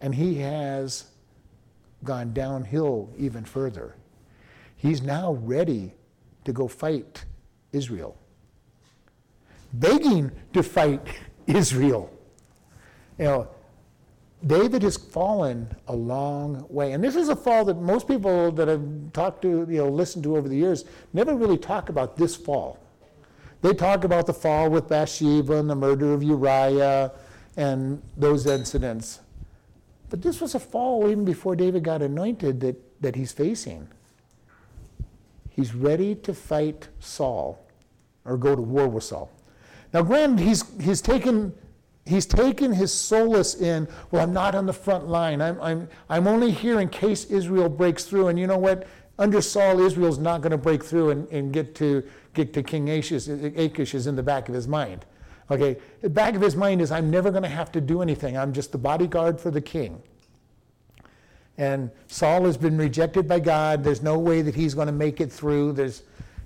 [0.00, 1.04] And he has
[2.04, 3.96] gone downhill even further.
[4.76, 5.94] He's now ready
[6.44, 7.24] to go fight
[7.72, 8.16] Israel,
[9.72, 11.06] begging to fight
[11.46, 12.10] Israel.
[13.18, 13.48] You know,
[14.46, 16.92] David has fallen a long way.
[16.92, 20.24] And this is a fall that most people that I've talked to, you know, listened
[20.24, 22.78] to over the years, never really talk about this fall.
[23.62, 27.12] They talk about the fall with Bathsheba and the murder of Uriah
[27.56, 29.20] and those incidents.
[30.10, 33.88] But this was a fall even before David got anointed that, that he's facing.
[35.50, 37.66] He's ready to fight Saul
[38.24, 39.30] or go to war with Saul.
[39.92, 41.54] Now, granted, he's, he's, taken,
[42.06, 45.42] he's taken his solace in, well, I'm not on the front line.
[45.42, 48.28] I'm, I'm, I'm only here in case Israel breaks through.
[48.28, 48.86] And you know what?
[49.18, 52.02] Under Saul, Israel's not going to break through and, and get, to,
[52.34, 53.28] get to King Achish.
[53.28, 55.04] Achish is in the back of his mind.
[55.50, 58.36] Okay, the back of his mind is, I'm never going to have to do anything.
[58.36, 60.02] I'm just the bodyguard for the king.
[61.56, 63.82] And Saul has been rejected by God.
[63.82, 65.72] There's no way that he's going to make it through.
[65.72, 66.02] There's,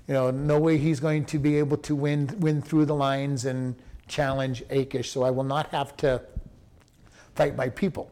[0.07, 3.45] you know, no way he's going to be able to win, win through the lines
[3.45, 3.75] and
[4.07, 5.11] challenge Achish.
[5.11, 6.21] So I will not have to
[7.35, 8.11] fight my people.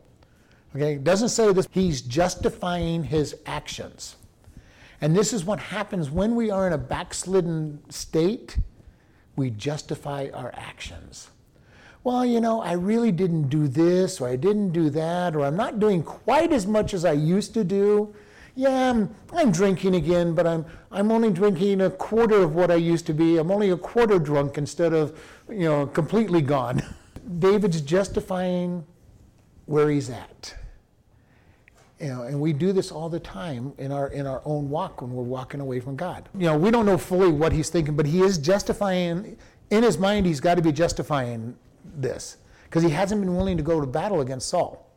[0.76, 1.68] Okay, it doesn't say this.
[1.72, 4.16] He's justifying his actions.
[5.02, 8.58] And this is what happens when we are in a backslidden state.
[9.36, 11.30] We justify our actions
[12.04, 15.58] well, you know, I really didn't do this, or I didn't do that, or I'm
[15.58, 18.14] not doing quite as much as I used to do.
[18.56, 22.76] Yeah, I'm, I'm drinking again, but I'm, I'm only drinking a quarter of what I
[22.76, 23.38] used to be.
[23.38, 26.84] I'm only a quarter drunk instead of, you know, completely gone.
[27.40, 28.86] David's justifying
[29.66, 30.56] where he's at.
[32.00, 35.02] You know, and we do this all the time in our in our own walk
[35.02, 36.30] when we're walking away from God.
[36.34, 39.38] You know, we don't know fully what he's thinking, but he is justifying
[39.70, 40.26] in his mind.
[40.26, 44.22] He's got to be justifying this because he hasn't been willing to go to battle
[44.22, 44.90] against Saul.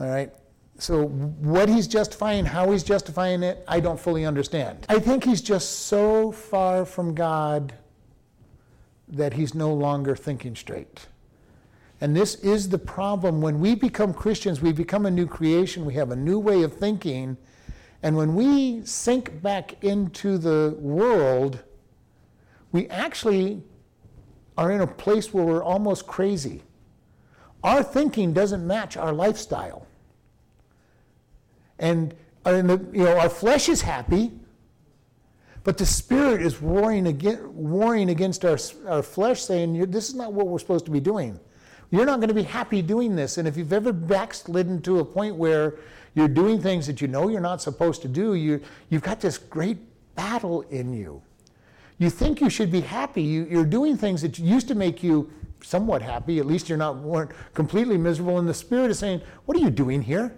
[0.00, 0.32] All right?
[0.78, 4.86] So, what he's justifying, how he's justifying it, I don't fully understand.
[4.88, 7.74] I think he's just so far from God
[9.08, 11.06] that he's no longer thinking straight.
[12.00, 13.40] And this is the problem.
[13.40, 16.74] When we become Christians, we become a new creation, we have a new way of
[16.74, 17.36] thinking.
[18.02, 21.62] And when we sink back into the world,
[22.72, 23.62] we actually
[24.58, 26.62] are in a place where we're almost crazy.
[27.62, 29.86] Our thinking doesn't match our lifestyle.
[31.78, 34.32] And, and the, you know, our flesh is happy,
[35.64, 40.32] but the spirit is warring against, warring against our, our flesh, saying, This is not
[40.32, 41.38] what we're supposed to be doing.
[41.90, 43.38] You're not going to be happy doing this.
[43.38, 45.76] And if you've ever backslidden to a point where
[46.14, 49.38] you're doing things that you know you're not supposed to do, you, you've got this
[49.38, 49.76] great
[50.14, 51.22] battle in you.
[51.98, 53.22] You think you should be happy.
[53.22, 55.30] You, are doing things that used to make you
[55.62, 56.40] somewhat happy.
[56.40, 58.38] At least you're not weren't completely miserable.
[58.38, 60.34] And the Spirit is saying, What are you doing here?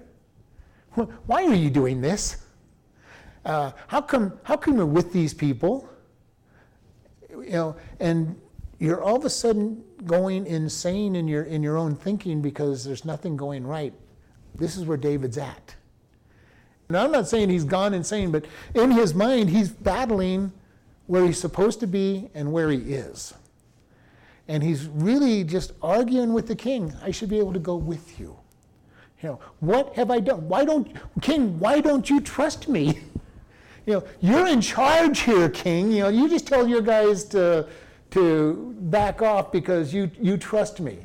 [1.26, 2.43] Why are you doing this?
[3.44, 5.88] Uh, how, come, how come you're with these people?
[7.30, 8.40] You know, and
[8.78, 13.04] you're all of a sudden going insane in your, in your own thinking because there's
[13.04, 13.92] nothing going right.
[14.54, 15.74] This is where David's at.
[16.88, 20.52] Now I'm not saying he's gone insane, but in his mind, he's battling
[21.06, 23.34] where he's supposed to be and where he is.
[24.48, 26.92] And he's really just arguing with the king.
[27.02, 28.36] I should be able to go with you.
[29.22, 30.46] You know, what have I done?
[30.48, 32.98] Why don't, king, why don't you trust me?
[33.86, 35.92] You know, you're in charge here, king.
[35.92, 37.68] You know, you just tell your guys to,
[38.10, 40.98] to back off because you, you trust me.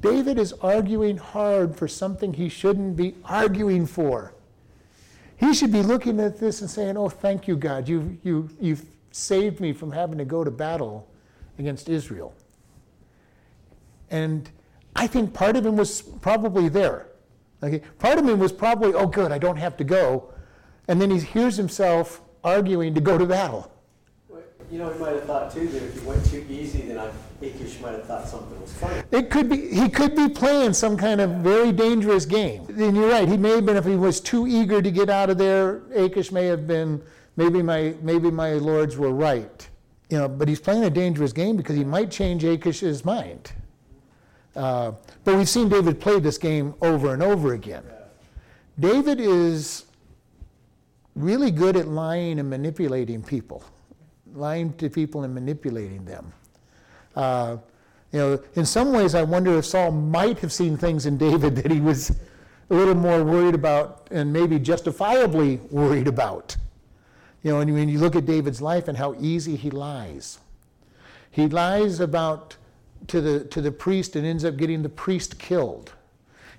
[0.00, 4.32] David is arguing hard for something he shouldn't be arguing for.
[5.36, 7.88] He should be looking at this and saying, Oh, thank you, God.
[7.88, 11.08] You, you, you've saved me from having to go to battle
[11.58, 12.34] against Israel.
[14.10, 14.48] And
[14.94, 17.08] I think part of him was probably there.
[17.62, 17.82] Okay?
[17.98, 20.32] Part of him was probably, Oh, good, I don't have to go.
[20.88, 23.70] And then he hears himself arguing to go to battle.
[24.70, 26.98] You know, he might have thought too that if he went too easy, then
[27.40, 29.02] Achish might have thought something was funny.
[29.12, 32.66] It could be he could be playing some kind of very dangerous game.
[32.68, 33.26] And you're right.
[33.26, 35.82] He may have been if he was too eager to get out of there.
[35.94, 37.02] Achish may have been.
[37.36, 39.66] Maybe my maybe my lords were right.
[40.10, 43.52] You know, but he's playing a dangerous game because he might change Achish's mind.
[44.54, 44.92] Uh,
[45.24, 47.84] but we've seen David play this game over and over again.
[48.78, 49.84] David is
[51.18, 53.62] really good at lying and manipulating people
[54.34, 56.32] lying to people and manipulating them.
[57.16, 57.56] Uh,
[58.12, 61.56] you know, in some ways, I wonder if Saul might have seen things in David
[61.56, 62.10] that he was
[62.70, 66.56] a little more worried about and maybe justifiably worried about.
[67.42, 70.38] You know, and when you look at David's life and how easy he lies,
[71.30, 72.56] he lies about
[73.08, 75.92] to the to the priest and ends up getting the priest killed.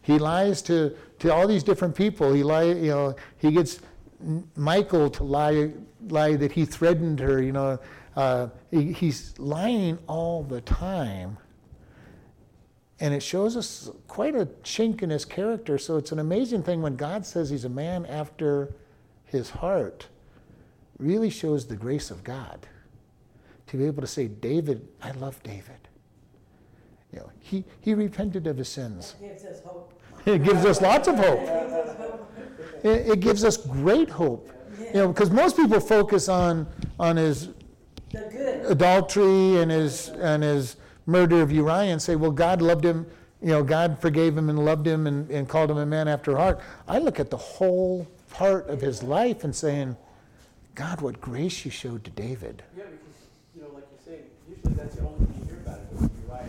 [0.01, 2.31] He lies to to all these different people.
[2.33, 3.79] He lie, you know, he gets
[4.55, 5.71] Michal to lie
[6.07, 7.79] lie that he threatened her, you know.
[8.15, 11.37] Uh, he, he's lying all the time.
[12.99, 15.77] And it shows us quite a chink in his character.
[15.77, 18.73] So it's an amazing thing when God says he's a man after
[19.25, 20.07] his heart,
[20.97, 22.67] really shows the grace of God.
[23.67, 25.87] To be able to say, David, I love David.
[27.13, 29.15] You know, he, he repented of his sins.
[29.21, 29.88] Gives us hope.
[30.25, 31.39] It gives us lots of hope.
[32.83, 34.49] It, it gives us great hope
[34.93, 36.65] You know, because most people focus on,
[36.99, 37.49] on his
[38.67, 43.05] adultery and his, and his murder of Uriah and say, well, God loved him,
[43.41, 46.35] you know, God forgave him and loved him and, and called him a man after
[46.35, 46.59] heart.
[46.87, 49.95] I look at the whole part of his life and saying,
[50.73, 52.63] God, what grace you showed to David.
[52.75, 52.99] Yeah, because,
[53.55, 56.11] you know, like you say, usually that's the only thing you hear about it with
[56.27, 56.45] Uriah.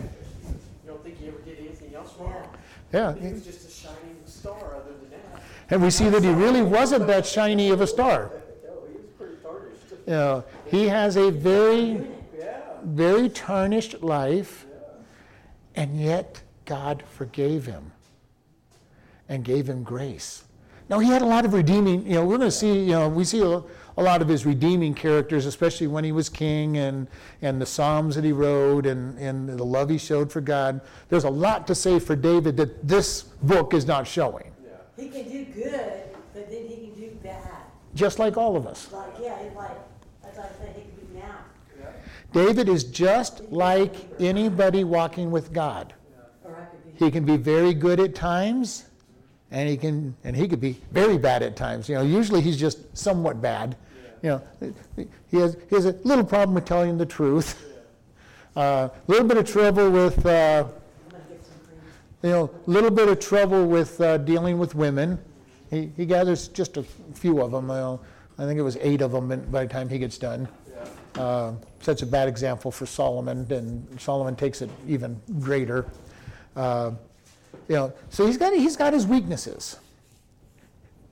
[0.47, 2.49] You don't think he ever did anything else wrong.
[2.93, 3.15] Yeah.
[3.15, 5.43] He was just a shining star other than that.
[5.71, 8.33] And we see that he really wasn't that shiny of a star.
[8.65, 9.37] No, he was pretty
[10.07, 10.47] tarnished.
[10.67, 12.05] He has a very,
[12.83, 14.67] very tarnished life,
[15.77, 17.93] and yet God forgave him
[19.29, 20.45] and gave him grace.
[20.89, 23.09] Now, he had a lot of redeeming, you know, we're going to see, you know,
[23.09, 23.63] we see a,
[23.97, 27.07] a lot of his redeeming characters, especially when he was king and,
[27.43, 30.81] and the Psalms that he wrote and, and the love he showed for God.
[31.09, 34.71] There's a lot to say for David that this book is not showing, Yeah.
[35.05, 37.43] He can do good, but then he can do bad.
[37.95, 38.91] just like all of us.
[38.93, 39.71] Like, yeah, like,
[40.23, 41.39] that's I say, he can be now.
[41.79, 41.87] Yeah.
[42.33, 45.95] David is just like anybody walking with God.
[46.45, 47.05] Or I could be.
[47.05, 48.87] He can be very good at times,
[49.51, 51.89] and he can and he could be very bad at times.
[51.89, 53.77] You know, usually he's just somewhat bad.
[54.23, 54.75] You know,
[55.31, 57.63] he has he has a little problem with telling the truth.
[58.57, 61.81] A little bit of trouble with uh, I'm gonna get some cream.
[62.23, 65.19] you know, a little bit of trouble with uh, dealing with women.
[65.71, 66.83] He, he gathers just a
[67.15, 67.69] few of them.
[67.69, 68.01] You know,
[68.39, 70.49] I think it was eight of them by the time he gets done.
[70.69, 71.23] Yeah.
[71.23, 75.87] Uh, sets a bad example for Solomon, and Solomon takes it even greater.
[76.57, 76.93] Uh,
[77.71, 79.79] you know, so he's got he's got his weaknesses,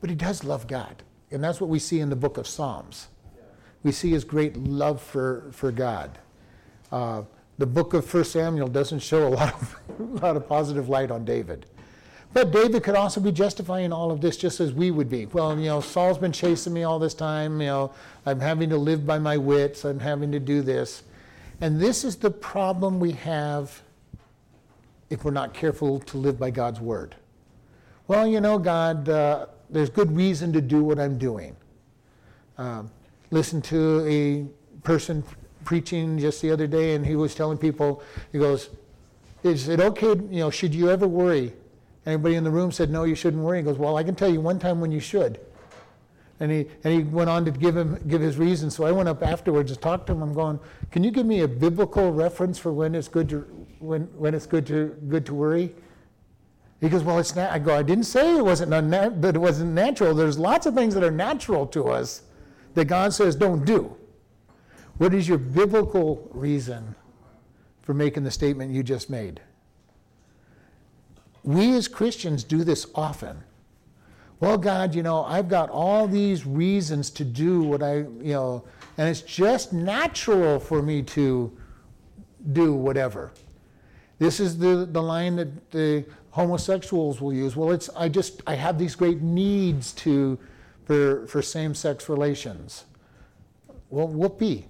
[0.01, 3.07] but he does love God, and that's what we see in the book of Psalms.
[3.85, 6.19] We see his great love for for God.
[6.91, 7.23] Uh,
[7.59, 11.13] the book of First Samuel doesn't show a lot of a lot of positive light
[11.13, 11.65] on David.
[12.33, 15.27] But David could also be justifying all of this just as we would be.
[15.27, 17.61] Well, you know, Saul's been chasing me all this time.
[17.61, 17.93] You know,
[18.27, 19.85] I'm having to live by my wits.
[19.85, 21.05] I'm having to do this.
[21.61, 23.81] And this is the problem we have
[25.11, 27.17] if we're not careful to live by God's word.
[28.07, 31.57] Well, you know, God, uh, there's good reason to do what I'm doing.
[32.57, 32.91] Um,
[33.31, 34.47] listened to a
[34.83, 35.23] person
[35.65, 38.03] preaching just the other day, and he was telling people,
[38.33, 38.71] he goes,
[39.43, 41.53] Is it okay, you know, should you ever worry?
[42.07, 43.59] Anybody in the room said, No, you shouldn't worry.
[43.59, 45.39] He goes, Well, I can tell you one time when you should.
[46.41, 48.71] And he, and he went on to give him give his reason.
[48.71, 50.23] So I went up afterwards to talk to him.
[50.23, 50.61] I'm going,
[50.93, 53.41] Can you give me a biblical reference for when it's good to
[53.81, 55.75] when, when it's good to good to worry?
[56.81, 57.51] He goes, Well, it's not.
[57.51, 60.15] I go, I didn't say it wasn't unna- it wasn't natural.
[60.15, 62.23] There's lots of things that are natural to us
[62.75, 63.97] that God says don't do.
[64.99, 66.95] What is your biblical reason
[67.83, 69.41] for making the statement you just made?
[71.43, 73.43] We as Christians do this often.
[74.41, 78.65] Well, God, you know, I've got all these reasons to do what I, you know,
[78.97, 81.57] and it's just natural for me to
[82.53, 83.33] do whatever.
[84.19, 87.57] This is the, the line that the homosexuals will use.
[87.57, 90.39] Well, it's I just I have these great needs to
[90.85, 92.85] for for same-sex relations.
[93.91, 94.67] Well, whoopee.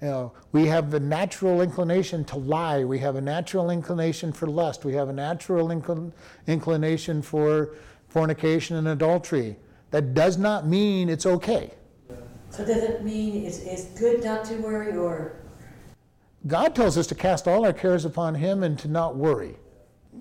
[0.00, 2.82] You know, we have a natural inclination to lie.
[2.82, 4.84] We have a natural inclination for lust.
[4.84, 6.10] We have a natural incl-
[6.48, 7.76] inclination for
[8.12, 9.56] fornication and adultery.
[9.90, 11.72] That does not mean it's okay.
[12.50, 15.36] So does it mean it's, it's good not to worry or,
[16.46, 19.56] God tells us to cast all our cares upon Him and to not worry.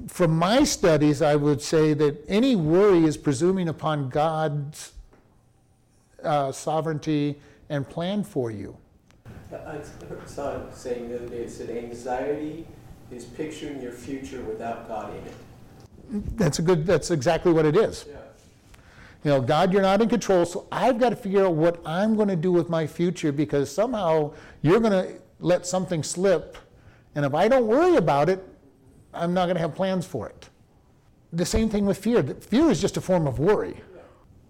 [0.08, 4.94] From my studies, I would say that any worry is presuming upon God's
[6.24, 8.78] uh, sovereignty and plan for you.
[9.52, 9.80] I
[10.26, 12.66] saw it saying the other day, it said anxiety
[13.12, 15.34] is picturing your future without God in it.
[16.12, 16.86] That's a good.
[16.86, 18.05] That's exactly what it is.
[18.07, 18.18] Yeah.
[19.24, 22.16] You know, God, you're not in control, so I've got to figure out what I'm
[22.16, 24.34] going to do with my future because somehow
[24.64, 26.57] you're going to let something slip,
[27.14, 28.43] and if I don't worry about it,
[29.14, 30.49] I'm not going to have plans for it.
[31.34, 32.24] The same thing with fear.
[32.24, 33.76] Fear is just a form of worry.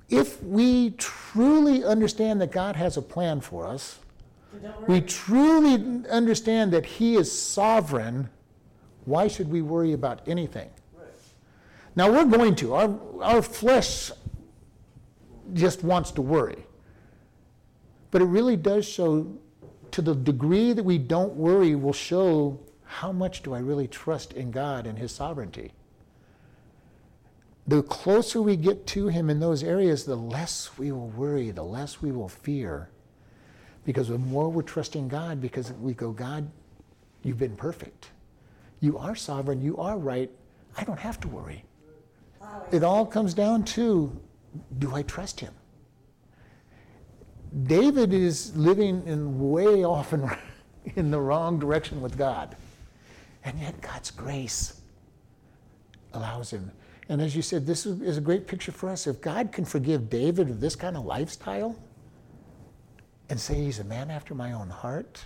[0.10, 4.00] If we truly understand that God has a plan for us,
[4.88, 8.30] we truly understand that He is sovereign,
[9.06, 10.70] why should we worry about anything?
[11.96, 12.74] Now we're going to.
[12.74, 14.12] Our, our flesh
[15.54, 16.66] just wants to worry.
[18.12, 19.38] But it really does show,
[19.92, 24.34] to the degree that we don't worry, will show how much do I really trust
[24.34, 25.72] in God and His sovereignty.
[27.68, 31.64] The closer we get to Him in those areas, the less we will worry, the
[31.64, 32.90] less we will fear.
[33.86, 36.50] Because the more we're trusting God, because we go, God,
[37.24, 38.10] you've been perfect.
[38.80, 40.30] You are sovereign, you are right.
[40.78, 41.64] I don't have to worry.
[42.72, 44.20] It all comes down to
[44.80, 45.54] do I trust him?
[47.64, 50.30] David is living in way off in,
[50.96, 52.56] in the wrong direction with God.
[53.44, 54.82] And yet God's grace
[56.14, 56.72] allows him.
[57.10, 59.08] And as you said, this is is a great picture for us.
[59.08, 61.76] If God can forgive David of this kind of lifestyle
[63.30, 65.26] and say he's a man after my own heart,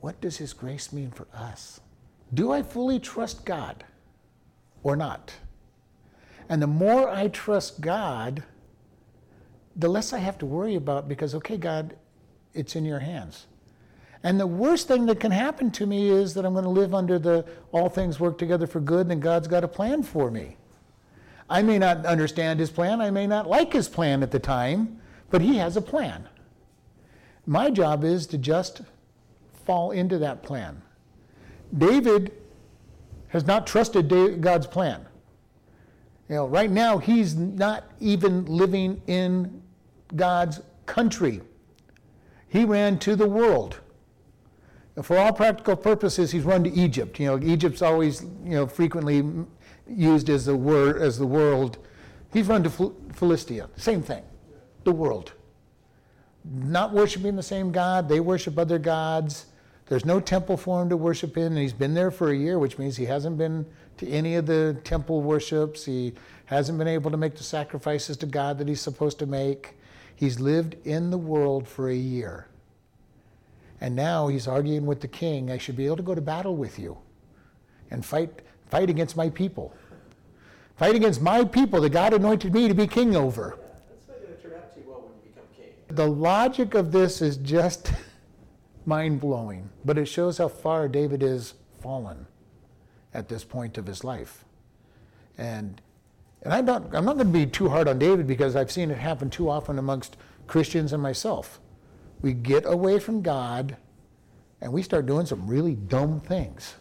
[0.00, 1.80] what does his grace mean for us?
[2.32, 3.84] Do I fully trust God
[4.82, 5.34] or not?
[6.48, 8.42] And the more I trust God,
[9.74, 11.96] the less I have to worry about because, okay, God,
[12.54, 13.46] it's in your hands.
[14.22, 16.94] And the worst thing that can happen to me is that I'm going to live
[16.94, 20.56] under the all things work together for good and God's got a plan for me.
[21.48, 25.00] I may not understand his plan, I may not like his plan at the time,
[25.30, 26.28] but he has a plan.
[27.46, 28.82] My job is to just
[29.64, 30.82] fall into that plan.
[31.76, 32.32] David
[33.28, 35.06] has not trusted God's plan.
[36.28, 39.62] You know, right now he's not even living in
[40.14, 41.40] God's country.
[42.48, 43.80] He ran to the world.
[45.02, 47.20] For all practical purposes, he's run to Egypt.
[47.20, 49.22] You know, Egypt's always, you know, frequently
[49.88, 51.78] used as the word as the world.
[52.32, 52.70] He's run to
[53.14, 53.68] Philistia.
[53.76, 54.22] Same thing.
[54.84, 55.32] The world.
[56.44, 58.08] Not worshiping the same God.
[58.08, 59.46] They worship other gods.
[59.86, 62.58] There's no temple for him to worship in, and he's been there for a year,
[62.58, 63.64] which means he hasn't been
[63.98, 65.84] to any of the temple worships.
[65.84, 66.12] He
[66.46, 69.76] hasn't been able to make the sacrifices to God that he's supposed to make.
[70.16, 72.48] He's lived in the world for a year.
[73.80, 76.56] And now he's arguing with the king, I should be able to go to battle
[76.56, 76.96] with you
[77.90, 79.72] and fight, fight against my people.
[80.76, 83.56] Fight against my people that God anointed me to be king over.
[83.58, 85.96] Yeah, that's not going to turn out too well when you become king.
[85.96, 87.92] The logic of this is just
[88.86, 92.26] mind blowing, but it shows how far David is fallen
[93.12, 94.44] at this point of his life.
[95.36, 95.80] And
[96.46, 98.92] and I'm not, I'm not going to be too hard on David because I've seen
[98.92, 100.16] it happen too often amongst
[100.46, 101.58] Christians and myself.
[102.20, 103.76] We get away from God
[104.60, 106.76] and we start doing some really dumb things.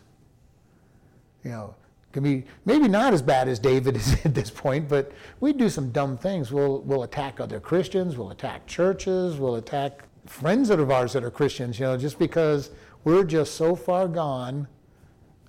[1.43, 1.75] You know,
[2.11, 5.67] can be maybe not as bad as David is at this point, but we do
[5.67, 6.51] some dumb things.
[6.51, 11.31] We'll, we'll attack other Christians, we'll attack churches, we'll attack friends of ours that are
[11.31, 12.71] Christians, you know, just because
[13.03, 14.67] we're just so far gone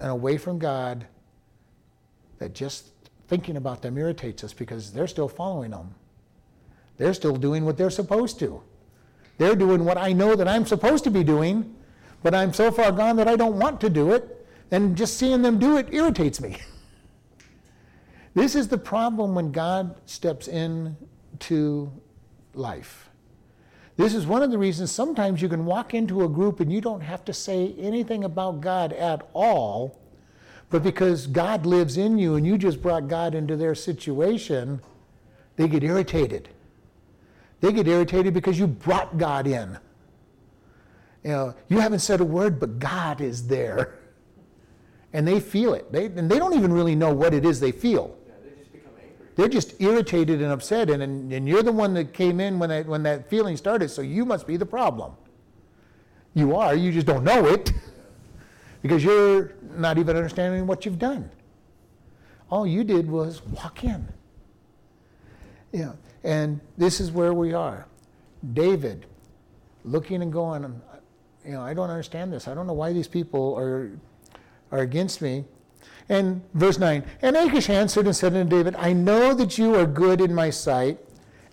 [0.00, 1.06] and away from God
[2.38, 2.90] that just
[3.28, 5.94] thinking about them irritates us because they're still following them.
[6.96, 8.62] They're still doing what they're supposed to.
[9.38, 11.74] They're doing what I know that I'm supposed to be doing,
[12.22, 15.42] but I'm so far gone that I don't want to do it, and just seeing
[15.42, 16.56] them do it irritates me.
[18.34, 21.90] this is the problem when God steps into
[22.54, 23.05] life.
[23.96, 26.80] This is one of the reasons sometimes you can walk into a group and you
[26.80, 29.98] don't have to say anything about God at all,
[30.68, 34.80] but because God lives in you and you just brought God into their situation,
[35.56, 36.48] they get irritated.
[37.60, 39.78] They get irritated because you brought God in.
[41.24, 43.98] You know, you haven't said a word, but God is there.
[45.12, 45.90] And they feel it.
[45.90, 48.16] They, and they don't even really know what it is they feel.
[48.26, 49.25] Yeah, they just become angry.
[49.36, 52.70] They're just irritated and upset, and, and, and you're the one that came in when
[52.70, 55.12] that, when that feeling started, so you must be the problem.
[56.32, 57.72] You are, you just don't know it
[58.82, 61.30] because you're not even understanding what you've done.
[62.50, 64.08] All you did was walk in.
[65.70, 65.92] Yeah,
[66.24, 67.86] and this is where we are.
[68.54, 69.04] David,
[69.84, 70.80] looking and going,
[71.44, 72.48] you know, I don't understand this.
[72.48, 73.90] I don't know why these people are,
[74.72, 75.44] are against me.
[76.08, 79.86] And verse 9, and Achish answered and said unto David, I know that you are
[79.86, 80.98] good in my sight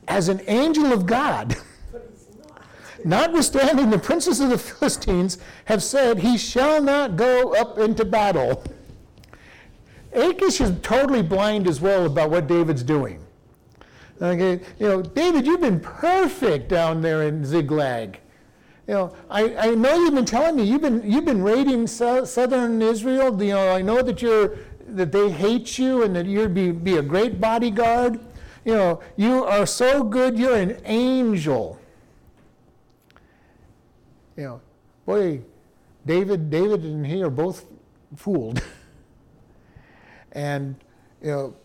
[0.07, 1.55] as an angel of God.
[3.05, 8.63] Notwithstanding, the princes of the Philistines have said, He shall not go up into battle.
[10.13, 13.19] Achish is totally blind as well about what David's doing.
[14.21, 18.19] Okay, you know, David, you've been perfect down there in Ziklag.
[18.87, 22.25] You know, I, I know you've been telling me you've been you've been raiding so,
[22.25, 23.41] southern Israel.
[23.41, 24.57] You know, I know that you're
[24.87, 28.19] that they hate you and that you'd be, be a great bodyguard.
[28.65, 30.37] You know, you are so good.
[30.37, 31.79] You're an angel.
[34.37, 34.61] You know,
[35.05, 35.41] boy,
[36.05, 37.65] David, David and he are both
[38.15, 38.61] fooled.
[40.33, 40.75] and
[41.21, 41.55] you know,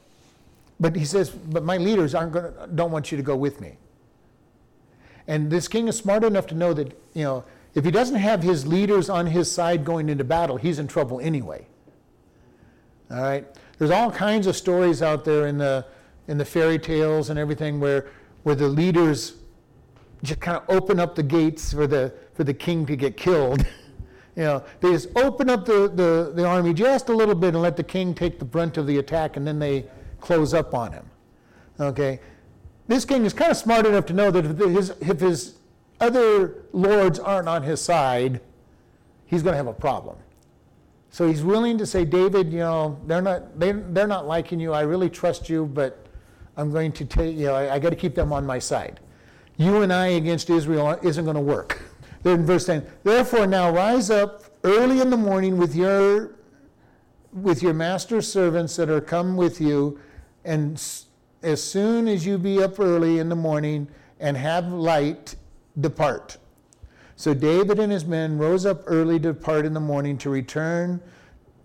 [0.81, 3.77] but he says, but my leaders aren't going don't want you to go with me.
[5.29, 8.43] And this king is smart enough to know that, you know, if he doesn't have
[8.43, 11.67] his leaders on his side going into battle, he's in trouble anyway.
[13.11, 13.47] All right?
[13.77, 15.87] There's all kinds of stories out there in the,
[16.27, 18.07] in the fairy tales and everything where,
[18.43, 19.35] where the leaders
[20.23, 23.65] just kind of open up the gates for the, for the king to get killed.
[24.37, 27.63] you know, they just open up the, the, the army just a little bit and
[27.63, 29.85] let the king take the brunt of the attack, and then they
[30.21, 31.05] close up on him.
[31.79, 32.19] Okay?
[32.89, 35.55] This king is kind of smart enough to know that if his, if his
[36.01, 38.41] other lords aren't on his side,
[39.27, 40.17] he's going to have a problem.
[41.11, 44.73] So he's willing to say, David, you know, they're not, they, they're not liking you.
[44.73, 46.07] I really trust you, but
[46.57, 49.01] I'm going to take, you know, I, I got to keep them on my side.
[49.57, 51.83] You and I against Israel isn't going to work.
[52.23, 56.37] Then verse 10, therefore now rise up early in the morning with your,
[57.33, 60.01] with your master's servants that are come with you,
[60.45, 60.81] and
[61.43, 63.89] as soon as you be up early in the morning
[64.21, 65.37] and have light,
[65.81, 66.39] depart.
[67.17, 71.01] So David and his men rose up early to depart in the morning to return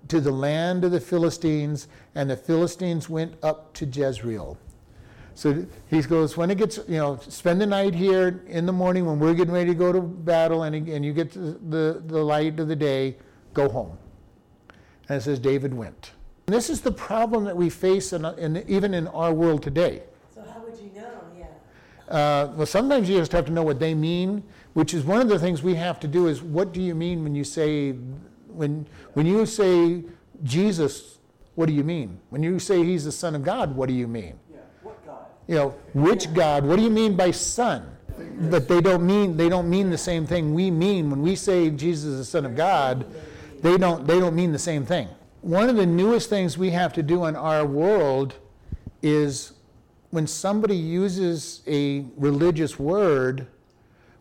[0.08, 4.58] to the land of the Philistines, and the Philistines went up to Jezreel.
[5.36, 9.06] So he goes, when it gets, you know, spend the night here in the morning
[9.06, 12.24] when we're getting ready to go to battle and, and you get the, the, the
[12.24, 13.16] light of the day,
[13.54, 13.98] go home.
[15.10, 16.12] And it says David went.
[16.46, 20.04] And this is the problem that we face in, in, even in our world today.
[20.36, 21.10] So how would you know?
[21.38, 21.46] Yeah.
[22.14, 25.30] Uh, well, sometimes you just have to know what they mean, which is one of
[25.30, 26.28] the things we have to do.
[26.28, 27.94] Is what do you mean when you say
[28.48, 30.04] when when you say
[30.44, 31.20] Jesus?
[31.56, 32.20] What do you mean?
[32.30, 34.38] When you say He's the Son of God, what do you mean?
[34.52, 35.26] Yeah, what God?
[35.48, 36.66] You know, which God?
[36.66, 37.90] What do you mean by Son?
[38.50, 41.70] But they don't mean they don't mean the same thing we mean when we say
[41.70, 43.06] Jesus is the Son of God.
[43.62, 45.08] They don't they don't mean the same thing.
[45.44, 48.36] One of the newest things we have to do in our world
[49.02, 49.52] is
[50.10, 53.48] when somebody uses a religious word,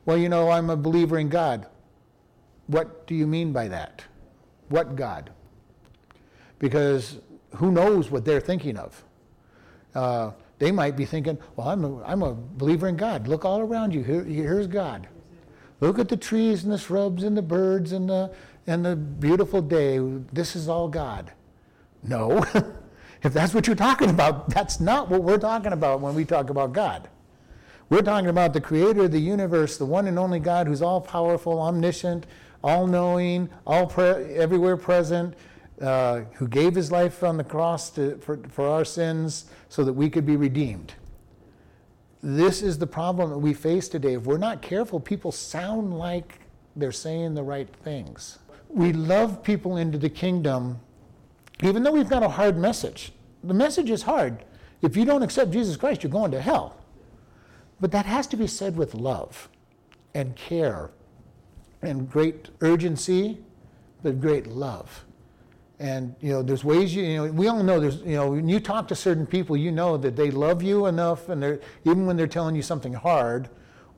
[0.04, 1.68] well, you know, I'm a believer in God.
[2.66, 4.02] What do you mean by that?
[4.68, 5.30] What God?
[6.58, 7.20] Because
[7.54, 9.04] who knows what they're thinking of?
[9.94, 13.28] Uh, they might be thinking, well, I'm a, I'm a believer in God.
[13.28, 14.02] Look all around you.
[14.02, 15.06] Here, here's God.
[15.78, 18.34] Look at the trees and the shrubs and the birds and the,
[18.66, 19.98] and the beautiful day.
[20.32, 21.32] This is all God.
[22.02, 22.44] No.
[23.22, 26.50] if that's what you're talking about, that's not what we're talking about when we talk
[26.50, 27.08] about God.
[27.88, 31.00] We're talking about the creator of the universe, the one and only God who's all
[31.00, 32.26] powerful, omniscient,
[32.64, 35.34] all knowing, all pre- everywhere present,
[35.80, 39.92] uh, who gave his life on the cross to, for, for our sins so that
[39.92, 40.94] we could be redeemed.
[42.22, 44.14] This is the problem that we face today.
[44.14, 46.38] If we're not careful, people sound like
[46.76, 48.38] they're saying the right things.
[48.72, 50.80] We love people into the kingdom,
[51.62, 53.12] even though we've got a hard message.
[53.44, 54.44] The message is hard.
[54.80, 56.80] If you don't accept Jesus Christ, you're going to hell.
[57.80, 59.48] But that has to be said with love
[60.14, 60.90] and care
[61.82, 63.38] and great urgency,
[64.02, 65.04] but great love.
[65.78, 68.48] And you know, there's ways you, you know, we all know there's, you know, when
[68.48, 72.06] you talk to certain people, you know that they love you enough, and they're even
[72.06, 73.48] when they're telling you something hard,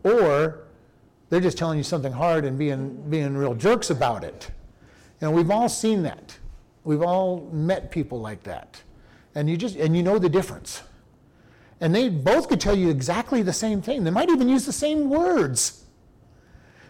[0.03, 0.65] or
[1.29, 4.51] they're just telling you something hard and being being real jerks about it.
[5.21, 6.37] Know, we've all seen that.
[6.85, 8.83] We've all met people like that,
[9.35, 10.83] and you just and you know the difference.
[11.81, 14.05] And they both could tell you exactly the same thing.
[14.05, 15.85] They might even use the same words.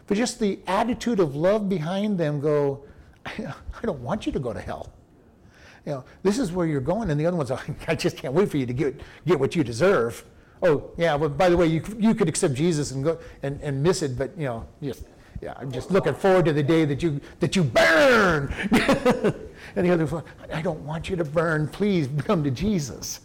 [0.06, 2.84] But just the attitude of love behind them go,
[3.26, 4.92] I don't want you to go to hell.
[5.86, 8.34] You know, this is where you're going, and the other one's like, I just can't
[8.34, 10.24] wait for you to get, get what you deserve.
[10.62, 13.82] Oh, yeah, well, by the way, you, you could accept Jesus and go and, and
[13.82, 15.04] miss it, but you know, just
[15.44, 18.52] yeah, I'm just looking forward to the day that you that you burn.
[19.76, 21.68] and the other one, I don't want you to burn.
[21.68, 23.20] Please come to Jesus.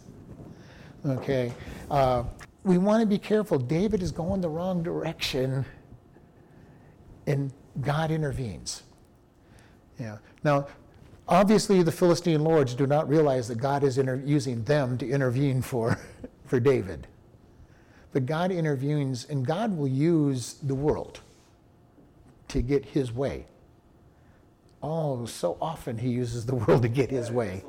[1.06, 1.50] Okay,
[1.90, 2.24] uh,
[2.62, 3.58] we want to be careful.
[3.58, 5.64] David is going the wrong direction,
[7.26, 7.50] and
[7.80, 8.82] God intervenes.
[9.98, 10.18] Yeah.
[10.44, 10.66] Now,
[11.26, 15.62] obviously, the Philistine lords do not realize that God is inter- using them to intervene
[15.62, 15.98] for,
[16.44, 17.06] for David.
[18.12, 21.20] But God intervenes, and God will use the world
[22.50, 23.46] to get his way.
[24.82, 27.64] Oh, so often he uses the world to get his way.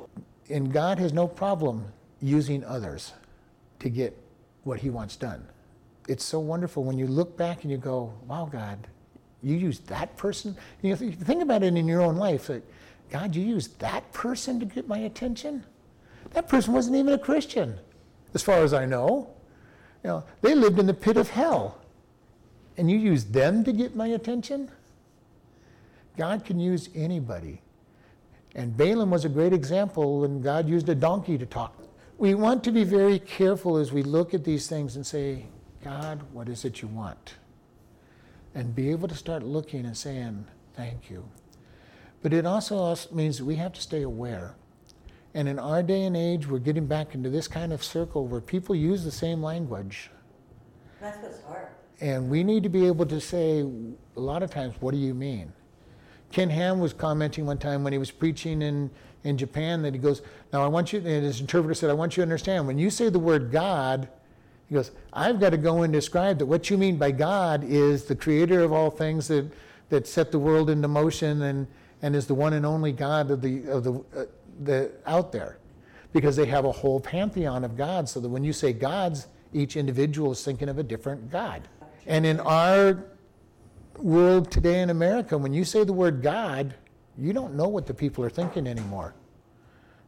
[0.50, 1.86] And God has no problem
[2.20, 3.12] using others
[3.80, 4.16] to get
[4.64, 5.46] what he wants done.
[6.08, 8.86] It's so wonderful when you look back and you go, wow, God,
[9.42, 10.56] you used that person?
[10.82, 12.48] You think about it in your own life.
[12.48, 12.62] Like,
[13.10, 15.64] God, you used that person to get my attention?
[16.32, 17.78] That person wasn't even a Christian,
[18.34, 19.30] as far as I know.
[20.02, 21.81] You know, they lived in the pit of hell.
[22.76, 24.70] And you use them to get my attention?
[26.16, 27.62] God can use anybody.
[28.54, 31.76] And Balaam was a great example when God used a donkey to talk.
[32.18, 35.46] We want to be very careful as we look at these things and say,
[35.82, 37.34] God, what is it you want?
[38.54, 41.24] And be able to start looking and saying, thank you.
[42.22, 44.54] But it also means that we have to stay aware.
[45.34, 48.40] And in our day and age, we're getting back into this kind of circle where
[48.40, 50.10] people use the same language.
[51.00, 51.68] That's what's hard.
[52.02, 55.14] And we need to be able to say, a lot of times, what do you
[55.14, 55.52] mean?
[56.32, 58.90] Ken Ham was commenting one time when he was preaching in,
[59.22, 60.20] in Japan that he goes,
[60.52, 62.90] Now I want you, and his interpreter said, I want you to understand, when you
[62.90, 64.08] say the word God,
[64.68, 68.04] he goes, I've got to go and describe that what you mean by God is
[68.04, 69.48] the creator of all things that,
[69.90, 71.68] that set the world into motion and,
[72.02, 74.24] and is the one and only God of the, of the, uh,
[74.64, 75.58] the out there.
[76.12, 79.76] Because they have a whole pantheon of gods, so that when you say gods, each
[79.76, 81.68] individual is thinking of a different God.
[82.06, 83.04] And in our
[83.98, 86.74] world today in America, when you say the word God,
[87.18, 89.14] you don't know what the people are thinking anymore.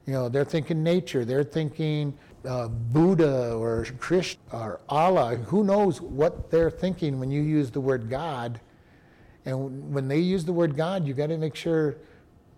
[0.07, 2.15] You know, they're thinking nature, they're thinking
[2.45, 5.37] uh, Buddha or Krishna or Allah.
[5.37, 8.61] Who knows what they're thinking when you use the word God?
[9.47, 11.97] And when they use the word God, you've got to make sure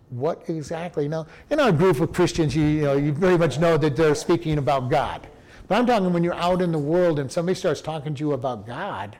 [0.09, 1.07] what exactly.
[1.07, 4.15] Now, in our group of Christians, you, you know, you very much know that they're
[4.15, 5.27] speaking about God.
[5.67, 8.33] But I'm talking when you're out in the world and somebody starts talking to you
[8.33, 9.17] about God.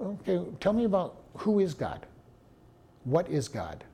[0.00, 2.06] Okay, tell me about who is God?
[3.04, 3.84] What is God?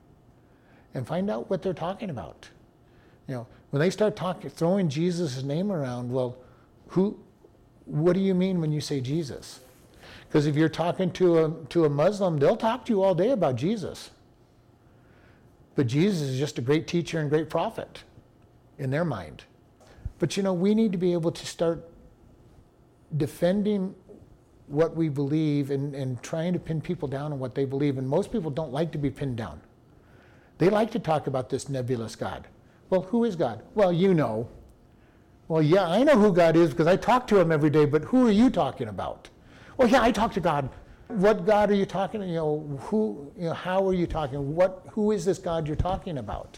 [0.93, 2.49] And find out what they're talking about.
[3.27, 6.37] You know, when they start talking, throwing Jesus' name around, well,
[6.89, 7.17] who,
[7.85, 9.61] what do you mean when you say Jesus?
[10.27, 13.31] Because if you're talking to a, to a Muslim, they'll talk to you all day
[13.31, 14.11] about Jesus.
[15.75, 18.03] But Jesus is just a great teacher and great prophet
[18.77, 19.43] in their mind.
[20.19, 21.89] But you know, we need to be able to start
[23.17, 23.95] defending
[24.67, 27.97] what we believe and, and trying to pin people down on what they believe.
[27.97, 29.61] And most people don't like to be pinned down.
[30.57, 32.47] They like to talk about this nebulous God.
[32.89, 33.61] Well, who is God?
[33.73, 34.47] Well, you know.
[35.47, 38.03] Well, yeah, I know who God is because I talk to him every day, but
[38.05, 39.29] who are you talking about?
[39.77, 40.69] Well, yeah, I talk to God.
[41.07, 42.21] What God are you talking?
[42.21, 42.27] to?
[42.27, 43.31] You know, who?
[43.37, 44.55] You know, how are you talking?
[44.55, 44.83] What?
[44.91, 46.57] Who is this God you're talking about?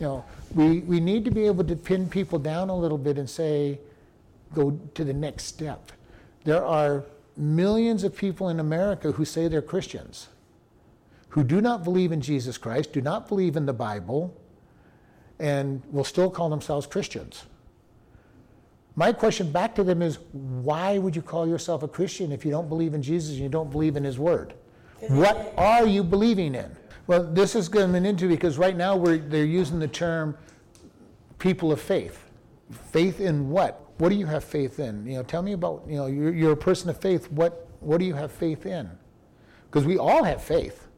[0.00, 0.24] You know,
[0.54, 3.78] we we need to be able to pin people down a little bit and say,
[4.54, 5.92] go to the next step.
[6.44, 7.04] There are
[7.36, 10.28] millions of people in America who say they're Christians,
[11.30, 14.36] who do not believe in Jesus Christ, do not believe in the Bible,
[15.38, 17.44] and will still call themselves Christians.
[18.94, 22.50] My question back to them is why would you call yourself a Christian if you
[22.50, 24.54] don't believe in Jesus and you don't believe in His Word?
[25.08, 26.76] What are you believing in?
[27.06, 30.36] Well, this is coming into because right now they're using the term
[31.38, 32.24] people of faith.
[32.92, 33.81] Faith in what?
[33.98, 35.06] What do you have faith in?
[35.06, 37.30] You know, tell me about, you know, you're, you're a person of faith.
[37.30, 38.90] What, what do you have faith in?
[39.70, 40.88] Because we all have faith.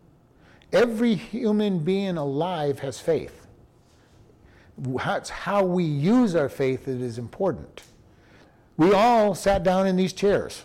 [0.72, 3.46] Every human being alive has faith.
[4.82, 7.82] It's how we use our faith that is important.
[8.76, 10.64] We all sat down in these chairs.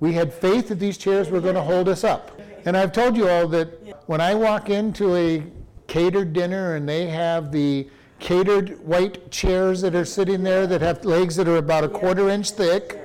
[0.00, 2.40] We had faith that these chairs were going to hold us up.
[2.64, 3.68] And I've told you all that
[4.06, 5.44] when I walk into a
[5.86, 7.88] catered dinner and they have the
[8.18, 12.28] catered white chairs that are sitting there that have legs that are about a quarter
[12.28, 12.98] inch thick,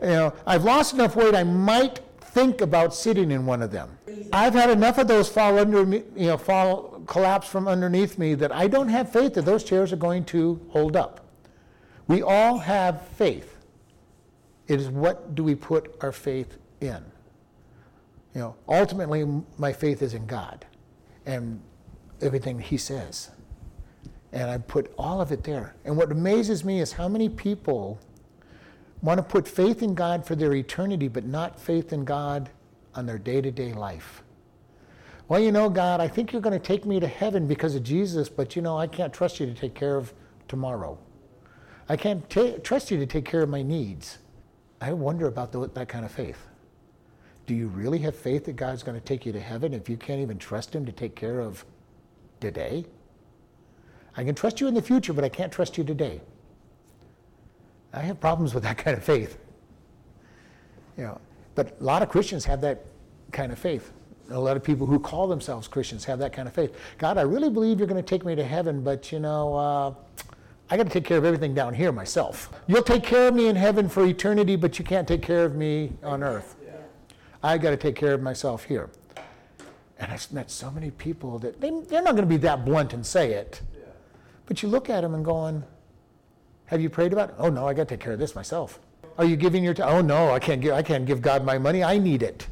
[0.00, 3.96] you know, I've lost enough weight I might think about sitting in one of them.
[4.32, 8.34] I've had enough of those fall under me, you know, fall collapse from underneath me
[8.34, 11.24] that I don't have faith that those chairs are going to hold up.
[12.06, 13.56] We all have faith.
[14.66, 17.02] It is what do we put our faith in?
[18.34, 19.24] You know, ultimately,
[19.58, 20.66] my faith is in God
[21.24, 21.60] and
[22.20, 23.30] everything He says.
[24.34, 25.74] And I put all of it there.
[25.84, 28.00] And what amazes me is how many people
[29.00, 32.50] want to put faith in God for their eternity, but not faith in God
[32.96, 34.22] on their day to day life.
[35.28, 37.84] Well, you know, God, I think you're going to take me to heaven because of
[37.84, 40.12] Jesus, but you know, I can't trust you to take care of
[40.48, 40.98] tomorrow.
[41.88, 44.18] I can't trust you to take care of my needs.
[44.80, 46.48] I wonder about the, that kind of faith.
[47.46, 49.96] Do you really have faith that God's going to take you to heaven if you
[49.96, 51.64] can't even trust Him to take care of
[52.40, 52.86] today?
[54.16, 56.20] I can trust you in the future, but I can't trust you today.
[57.92, 59.38] I have problems with that kind of faith.
[60.96, 61.20] You know,
[61.54, 62.84] but a lot of Christians have that
[63.32, 63.92] kind of faith.
[64.30, 66.74] A lot of people who call themselves Christians have that kind of faith.
[66.98, 69.94] God, I really believe you're going to take me to heaven, but you know, uh,
[70.70, 72.50] I got to take care of everything down here myself.
[72.66, 75.56] You'll take care of me in heaven for eternity, but you can't take care of
[75.56, 76.56] me on earth.
[76.64, 76.72] Yeah.
[77.42, 78.88] I got to take care of myself here.
[79.98, 82.94] And I've met so many people that they, they're not going to be that blunt
[82.94, 83.60] and say it.
[84.46, 85.64] But you look at them and going,
[86.66, 87.34] have you prayed about it?
[87.38, 88.80] Oh no, I got to take care of this myself.
[89.16, 89.88] Are you giving your time?
[89.88, 91.84] Oh no, I can't give, I can't give God my money.
[91.84, 92.46] I need it.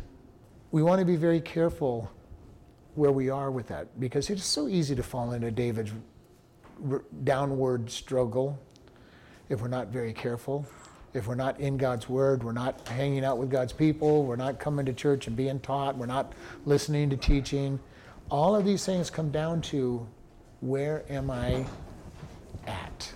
[0.70, 2.10] We want to be very careful
[2.94, 5.92] where we are with that because it is so easy to fall into David's
[7.24, 8.58] downward struggle
[9.48, 10.66] if we're not very careful.
[11.14, 14.58] If we're not in God's Word, we're not hanging out with God's people, we're not
[14.58, 16.32] coming to church and being taught, we're not
[16.64, 17.78] listening to teaching.
[18.30, 20.06] All of these things come down to
[20.62, 21.66] where am I
[22.66, 23.12] at?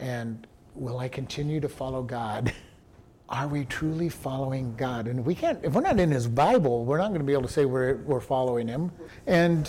[0.00, 2.52] And will I continue to follow God?
[3.28, 5.08] Are we truly following God?
[5.08, 7.42] And we can't, if we're not in His Bible, we're not going to be able
[7.42, 8.92] to say we're, we're following Him.
[9.26, 9.68] And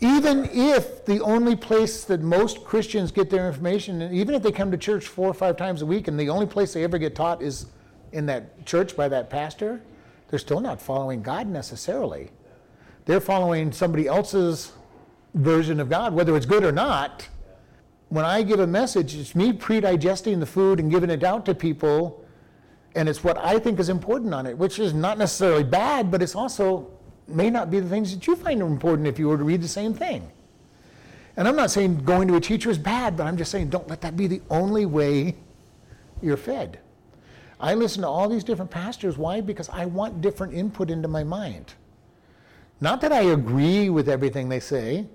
[0.00, 4.52] even if the only place that most Christians get their information, and even if they
[4.52, 6.98] come to church four or five times a week and the only place they ever
[6.98, 7.66] get taught is
[8.12, 9.80] in that church by that pastor,
[10.28, 12.28] they're still not following God necessarily.
[13.06, 14.72] They're following somebody else's
[15.34, 17.28] version of God, whether it's good or not.
[18.08, 21.54] When I give a message, it's me pre-digesting the food and giving it out to
[21.54, 22.24] people,
[22.94, 26.22] and it's what I think is important on it, which is not necessarily bad, but
[26.22, 26.90] it's also
[27.26, 29.68] may not be the things that you find important if you were to read the
[29.68, 30.30] same thing.
[31.36, 33.88] And I'm not saying going to a teacher is bad, but I'm just saying don't
[33.88, 35.36] let that be the only way
[36.20, 36.78] you're fed.
[37.58, 39.16] I listen to all these different pastors.
[39.16, 39.40] Why?
[39.40, 41.74] Because I want different input into my mind.
[42.80, 45.06] Not that I agree with everything they say.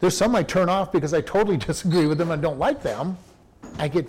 [0.00, 3.16] There's some I turn off because I totally disagree with them and don't like them.
[3.78, 4.08] I get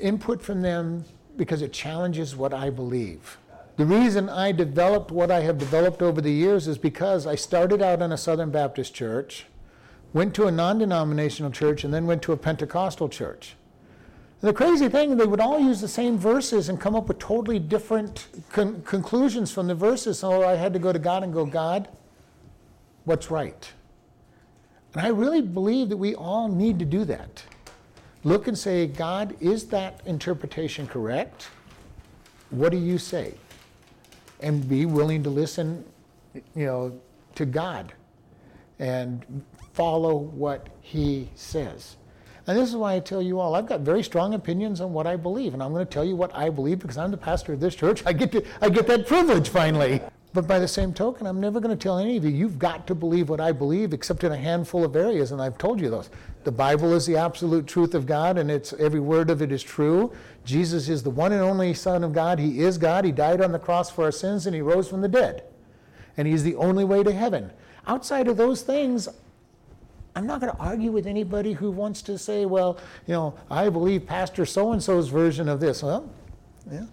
[0.00, 1.04] input from them
[1.36, 3.38] because it challenges what I believe.
[3.76, 7.80] The reason I developed what I have developed over the years is because I started
[7.80, 9.46] out in a Southern Baptist church,
[10.12, 13.54] went to a non denominational church, and then went to a Pentecostal church.
[14.42, 17.18] And the crazy thing, they would all use the same verses and come up with
[17.18, 20.18] totally different con- conclusions from the verses.
[20.18, 21.88] So I had to go to God and go, God,
[23.04, 23.72] what's right?
[24.94, 27.44] And I really believe that we all need to do that.
[28.24, 31.48] Look and say, God, is that interpretation correct?
[32.50, 33.34] What do you say?
[34.40, 35.84] And be willing to listen,
[36.34, 37.00] you know,
[37.36, 37.92] to God
[38.78, 41.96] and follow what He says.
[42.46, 45.06] And this is why I tell you all, I've got very strong opinions on what
[45.06, 47.52] I believe, and I'm going to tell you what I believe because I'm the pastor
[47.52, 48.02] of this church.
[48.06, 50.00] I get to, I get that privilege finally.
[50.32, 52.86] But by the same token, I'm never going to tell any of you, you've got
[52.86, 55.90] to believe what I believe, except in a handful of areas, and I've told you
[55.90, 56.08] those.
[56.44, 59.62] The Bible is the absolute truth of God, and it's every word of it is
[59.62, 60.12] true.
[60.44, 62.38] Jesus is the one and only Son of God.
[62.38, 63.04] He is God.
[63.04, 65.42] He died on the cross for our sins, and he rose from the dead.
[66.16, 67.50] And he's the only way to heaven.
[67.88, 69.08] Outside of those things,
[70.14, 73.68] I'm not going to argue with anybody who wants to say, well, you know, I
[73.68, 75.82] believe Pastor so and so's version of this.
[75.82, 76.08] Well,
[76.70, 76.86] yeah,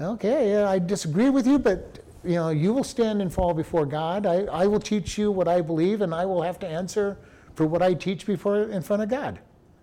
[0.00, 3.86] okay, yeah, I disagree with you, but you know, you will stand and fall before
[3.86, 4.26] God.
[4.26, 7.16] I, I will teach you what I believe, and I will have to answer
[7.54, 9.38] for what I teach before in front of God.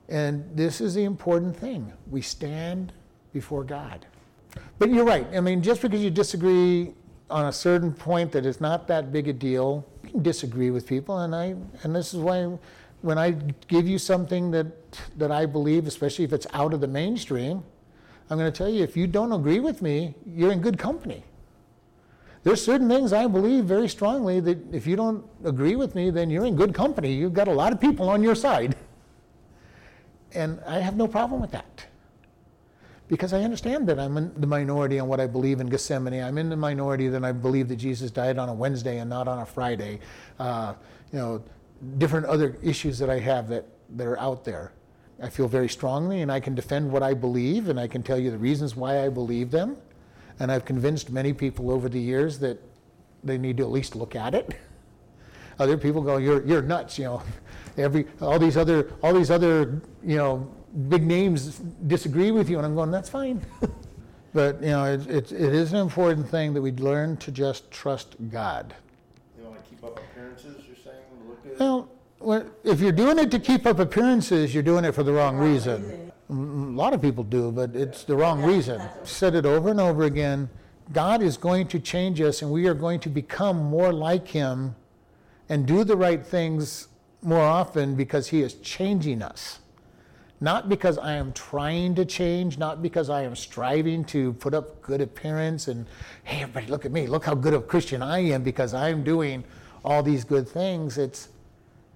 [0.09, 1.91] And this is the important thing.
[2.09, 2.91] We stand
[3.31, 4.05] before God.
[4.77, 5.25] But you're right.
[5.33, 6.93] I mean, just because you disagree
[7.29, 10.85] on a certain point that is not that big a deal, you can disagree with
[10.85, 11.19] people.
[11.19, 12.57] And I and this is why
[13.01, 13.31] when I
[13.67, 14.67] give you something that
[15.17, 17.63] that I believe, especially if it's out of the mainstream,
[18.29, 21.23] I'm going to tell you if you don't agree with me, you're in good company.
[22.43, 26.29] There's certain things I believe very strongly that if you don't agree with me, then
[26.29, 27.13] you're in good company.
[27.13, 28.75] You've got a lot of people on your side.
[30.33, 31.85] And I have no problem with that.
[33.07, 36.21] Because I understand that I'm in the minority on what I believe in Gethsemane.
[36.21, 39.27] I'm in the minority that I believe that Jesus died on a Wednesday and not
[39.27, 39.99] on a Friday.
[40.39, 40.73] Uh,
[41.11, 41.43] you know,
[41.97, 43.65] different other issues that I have that,
[43.95, 44.73] that are out there.
[45.21, 48.17] I feel very strongly and I can defend what I believe and I can tell
[48.17, 49.77] you the reasons why I believe them.
[50.39, 52.59] And I've convinced many people over the years that
[53.23, 54.55] they need to at least look at it.
[55.59, 57.23] Other people go, "You're you're nuts," you know.
[57.77, 60.51] Every all these other all these other you know
[60.89, 63.41] big names disagree with you, and I'm going, "That's fine."
[64.34, 67.69] but you know, it, it, it is an important thing that we learn to just
[67.71, 68.73] trust God.
[69.38, 71.59] You wanna keep up appearances, you're saying, look at?
[71.59, 75.13] Well, well, if you're doing it to keep up appearances, you're doing it for the
[75.13, 76.03] wrong reason.
[76.34, 78.81] A lot of people do, but it's the wrong reason.
[79.03, 80.49] Said it over and over again.
[80.91, 84.75] God is going to change us, and we are going to become more like Him
[85.47, 86.88] and do the right things
[87.21, 89.59] more often because He is changing us.
[90.41, 94.81] Not because I am trying to change, not because I am striving to put up
[94.81, 95.86] good appearance and,
[96.23, 99.03] hey, everybody, look at me, look how good of a Christian I am because I'm
[99.03, 99.43] doing
[99.86, 100.97] all these good things.
[100.97, 101.29] It's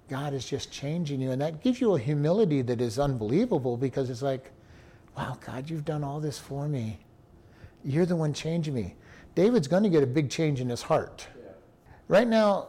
[0.08, 1.30] God is just changing you.
[1.30, 4.50] And that gives you a humility that is unbelievable because it's like,
[5.16, 6.98] wow, God, you've done all this for me.
[7.84, 8.94] You're the one changing me.
[9.34, 11.26] David's going to get a big change in his heart.
[12.08, 12.68] Right now,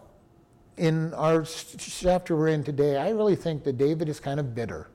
[0.78, 4.90] in our chapter we're in today, I really think that David is kind of bitter.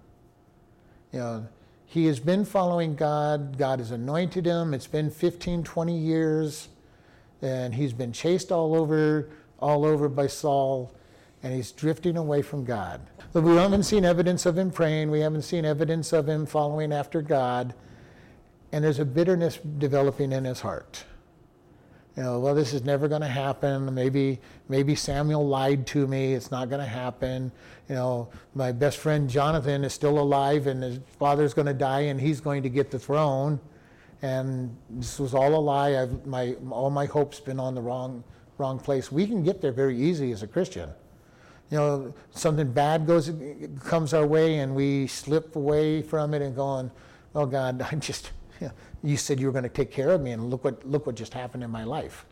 [1.13, 1.49] You know,
[1.87, 4.75] he has been following God, God has anointed him.
[4.75, 6.69] It's been 15, 20 years,
[7.43, 9.31] and he's been chased all over,
[9.61, 10.93] all over by Saul
[11.45, 13.03] and he's drifting away from God.
[13.35, 17.21] We haven't seen evidence of him praying, we haven't seen evidence of him following after
[17.21, 17.75] God,
[18.73, 21.05] and there's a bitterness developing in his heart.
[22.17, 23.93] You know, well, this is never going to happen.
[23.93, 26.33] Maybe, maybe Samuel lied to me.
[26.33, 27.51] It's not going to happen.
[27.89, 32.03] You know, my best friend Jonathan is still alive, and his father's going to die,
[32.03, 33.59] and he's going to get the throne.
[34.23, 36.01] And this was all a lie.
[36.01, 38.23] I've, my, all my hopes been on the wrong,
[38.59, 39.11] wrong place.
[39.11, 40.91] We can get there very easy as a Christian.
[41.71, 43.33] You know, something bad goes
[43.83, 46.91] comes our way and we slip away from it and going,
[47.35, 50.21] "Oh God, I just you, know, you said you were going to take care of
[50.21, 52.27] me, and look what look what just happened in my life."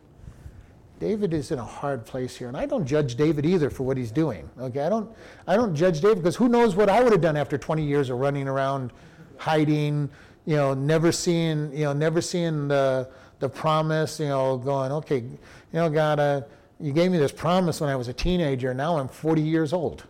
[1.01, 3.97] David is in a hard place here, and I don't judge David either for what
[3.97, 4.49] he's doing.
[4.61, 5.11] Okay, I don't
[5.49, 8.09] I don't judge David because who knows what I would have done after 20 years
[8.09, 8.93] of running around,
[9.37, 10.09] hiding,
[10.47, 13.09] you know, never seeing, you know, never seeing the
[13.41, 15.39] the promise, you know, going, okay, you
[15.72, 16.43] know, God, uh,
[16.83, 18.74] you gave me this promise when I was a teenager.
[18.74, 20.05] Now I'm 40 years old,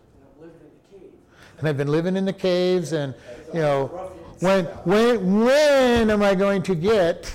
[1.59, 3.13] and I've been living in the caves, and
[3.53, 3.87] you know,
[4.39, 7.31] when when when am I going to get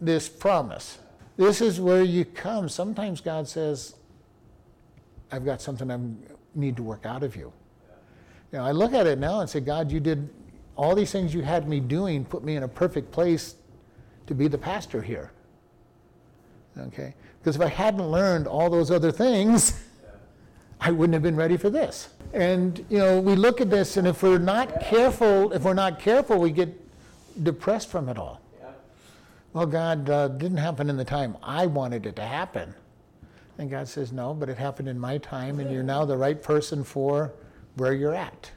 [0.00, 0.98] this promise?
[1.36, 2.68] This is where you come.
[2.68, 3.94] Sometimes God says,
[5.30, 5.98] I've got something I
[6.54, 7.52] need to work out of you.
[8.52, 10.28] You know, I look at it now and say, God, you did
[10.76, 13.56] all these things you had me doing, put me in a perfect place
[14.26, 15.32] to be the pastor here.
[16.78, 17.14] Okay?
[17.44, 19.78] Because if I hadn't learned all those other things,
[20.80, 22.08] I wouldn't have been ready for this.
[22.32, 26.00] And you know, we look at this, and if we're not careful, if we're not
[26.00, 26.74] careful, we get
[27.44, 28.40] depressed from it all.
[29.52, 32.74] Well, God uh, didn't happen in the time I wanted it to happen.
[33.58, 36.42] And God says, No, but it happened in my time, and you're now the right
[36.42, 37.30] person for
[37.76, 38.50] where you're at.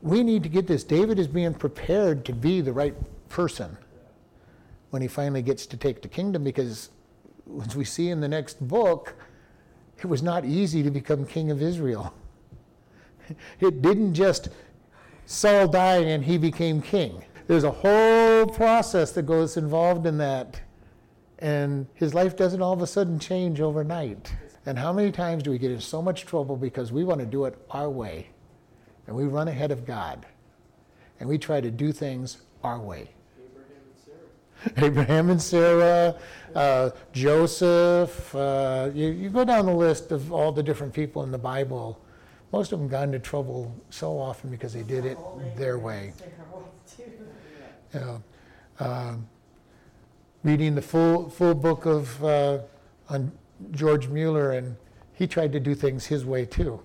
[0.00, 0.84] We need to get this.
[0.84, 2.94] David is being prepared to be the right
[3.28, 3.76] person
[4.88, 6.88] when he finally gets to take the kingdom because,
[7.64, 9.14] as we see in the next book,
[9.98, 12.14] it was not easy to become king of Israel.
[13.60, 14.48] It didn't just
[15.30, 17.24] Saul died and he became king.
[17.46, 20.60] There's a whole process that goes involved in that.
[21.38, 24.32] And his life doesn't all of a sudden change overnight.
[24.66, 27.26] And how many times do we get in so much trouble because we want to
[27.26, 28.30] do it our way?
[29.06, 30.26] And we run ahead of God.
[31.20, 33.10] And we try to do things our way.
[34.76, 34.86] Abraham and Sarah.
[34.86, 36.16] Abraham and Sarah,
[36.54, 38.34] uh, Joseph.
[38.34, 42.00] Uh, you, you go down the list of all the different people in the Bible.
[42.52, 45.18] Most of them got into trouble so often because they did it
[45.56, 46.12] their way.
[47.92, 48.22] You know,
[48.78, 49.26] um,
[50.44, 52.58] reading the full full book of uh,
[53.08, 53.32] on
[53.72, 54.76] George Mueller, and
[55.12, 56.80] he tried to do things his way too.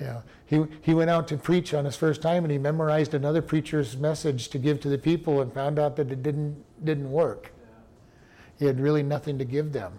[0.00, 3.12] You know, he he went out to preach on his first time, and he memorized
[3.12, 7.10] another preacher's message to give to the people, and found out that it didn't didn't
[7.10, 7.52] work.
[8.58, 9.98] He had really nothing to give them.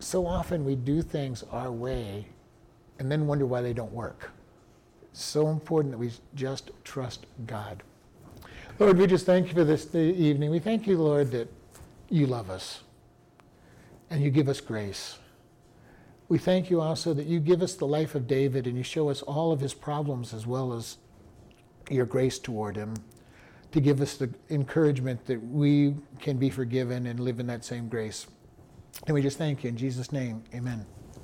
[0.00, 2.26] So often we do things our way,
[2.98, 4.30] and then wonder why they don't work.
[5.10, 7.82] It's So important that we just trust God.
[8.78, 10.50] Lord, we just thank you for this evening.
[10.50, 11.48] We thank you, Lord, that
[12.10, 12.82] you love us
[14.10, 15.18] and you give us grace.
[16.28, 19.10] We thank you also that you give us the life of David and you show
[19.10, 20.96] us all of his problems as well as
[21.88, 22.94] your grace toward him
[23.74, 27.88] to give us the encouragement that we can be forgiven and live in that same
[27.88, 28.28] grace.
[29.08, 30.44] And we just thank you in Jesus' name.
[30.54, 30.86] Amen.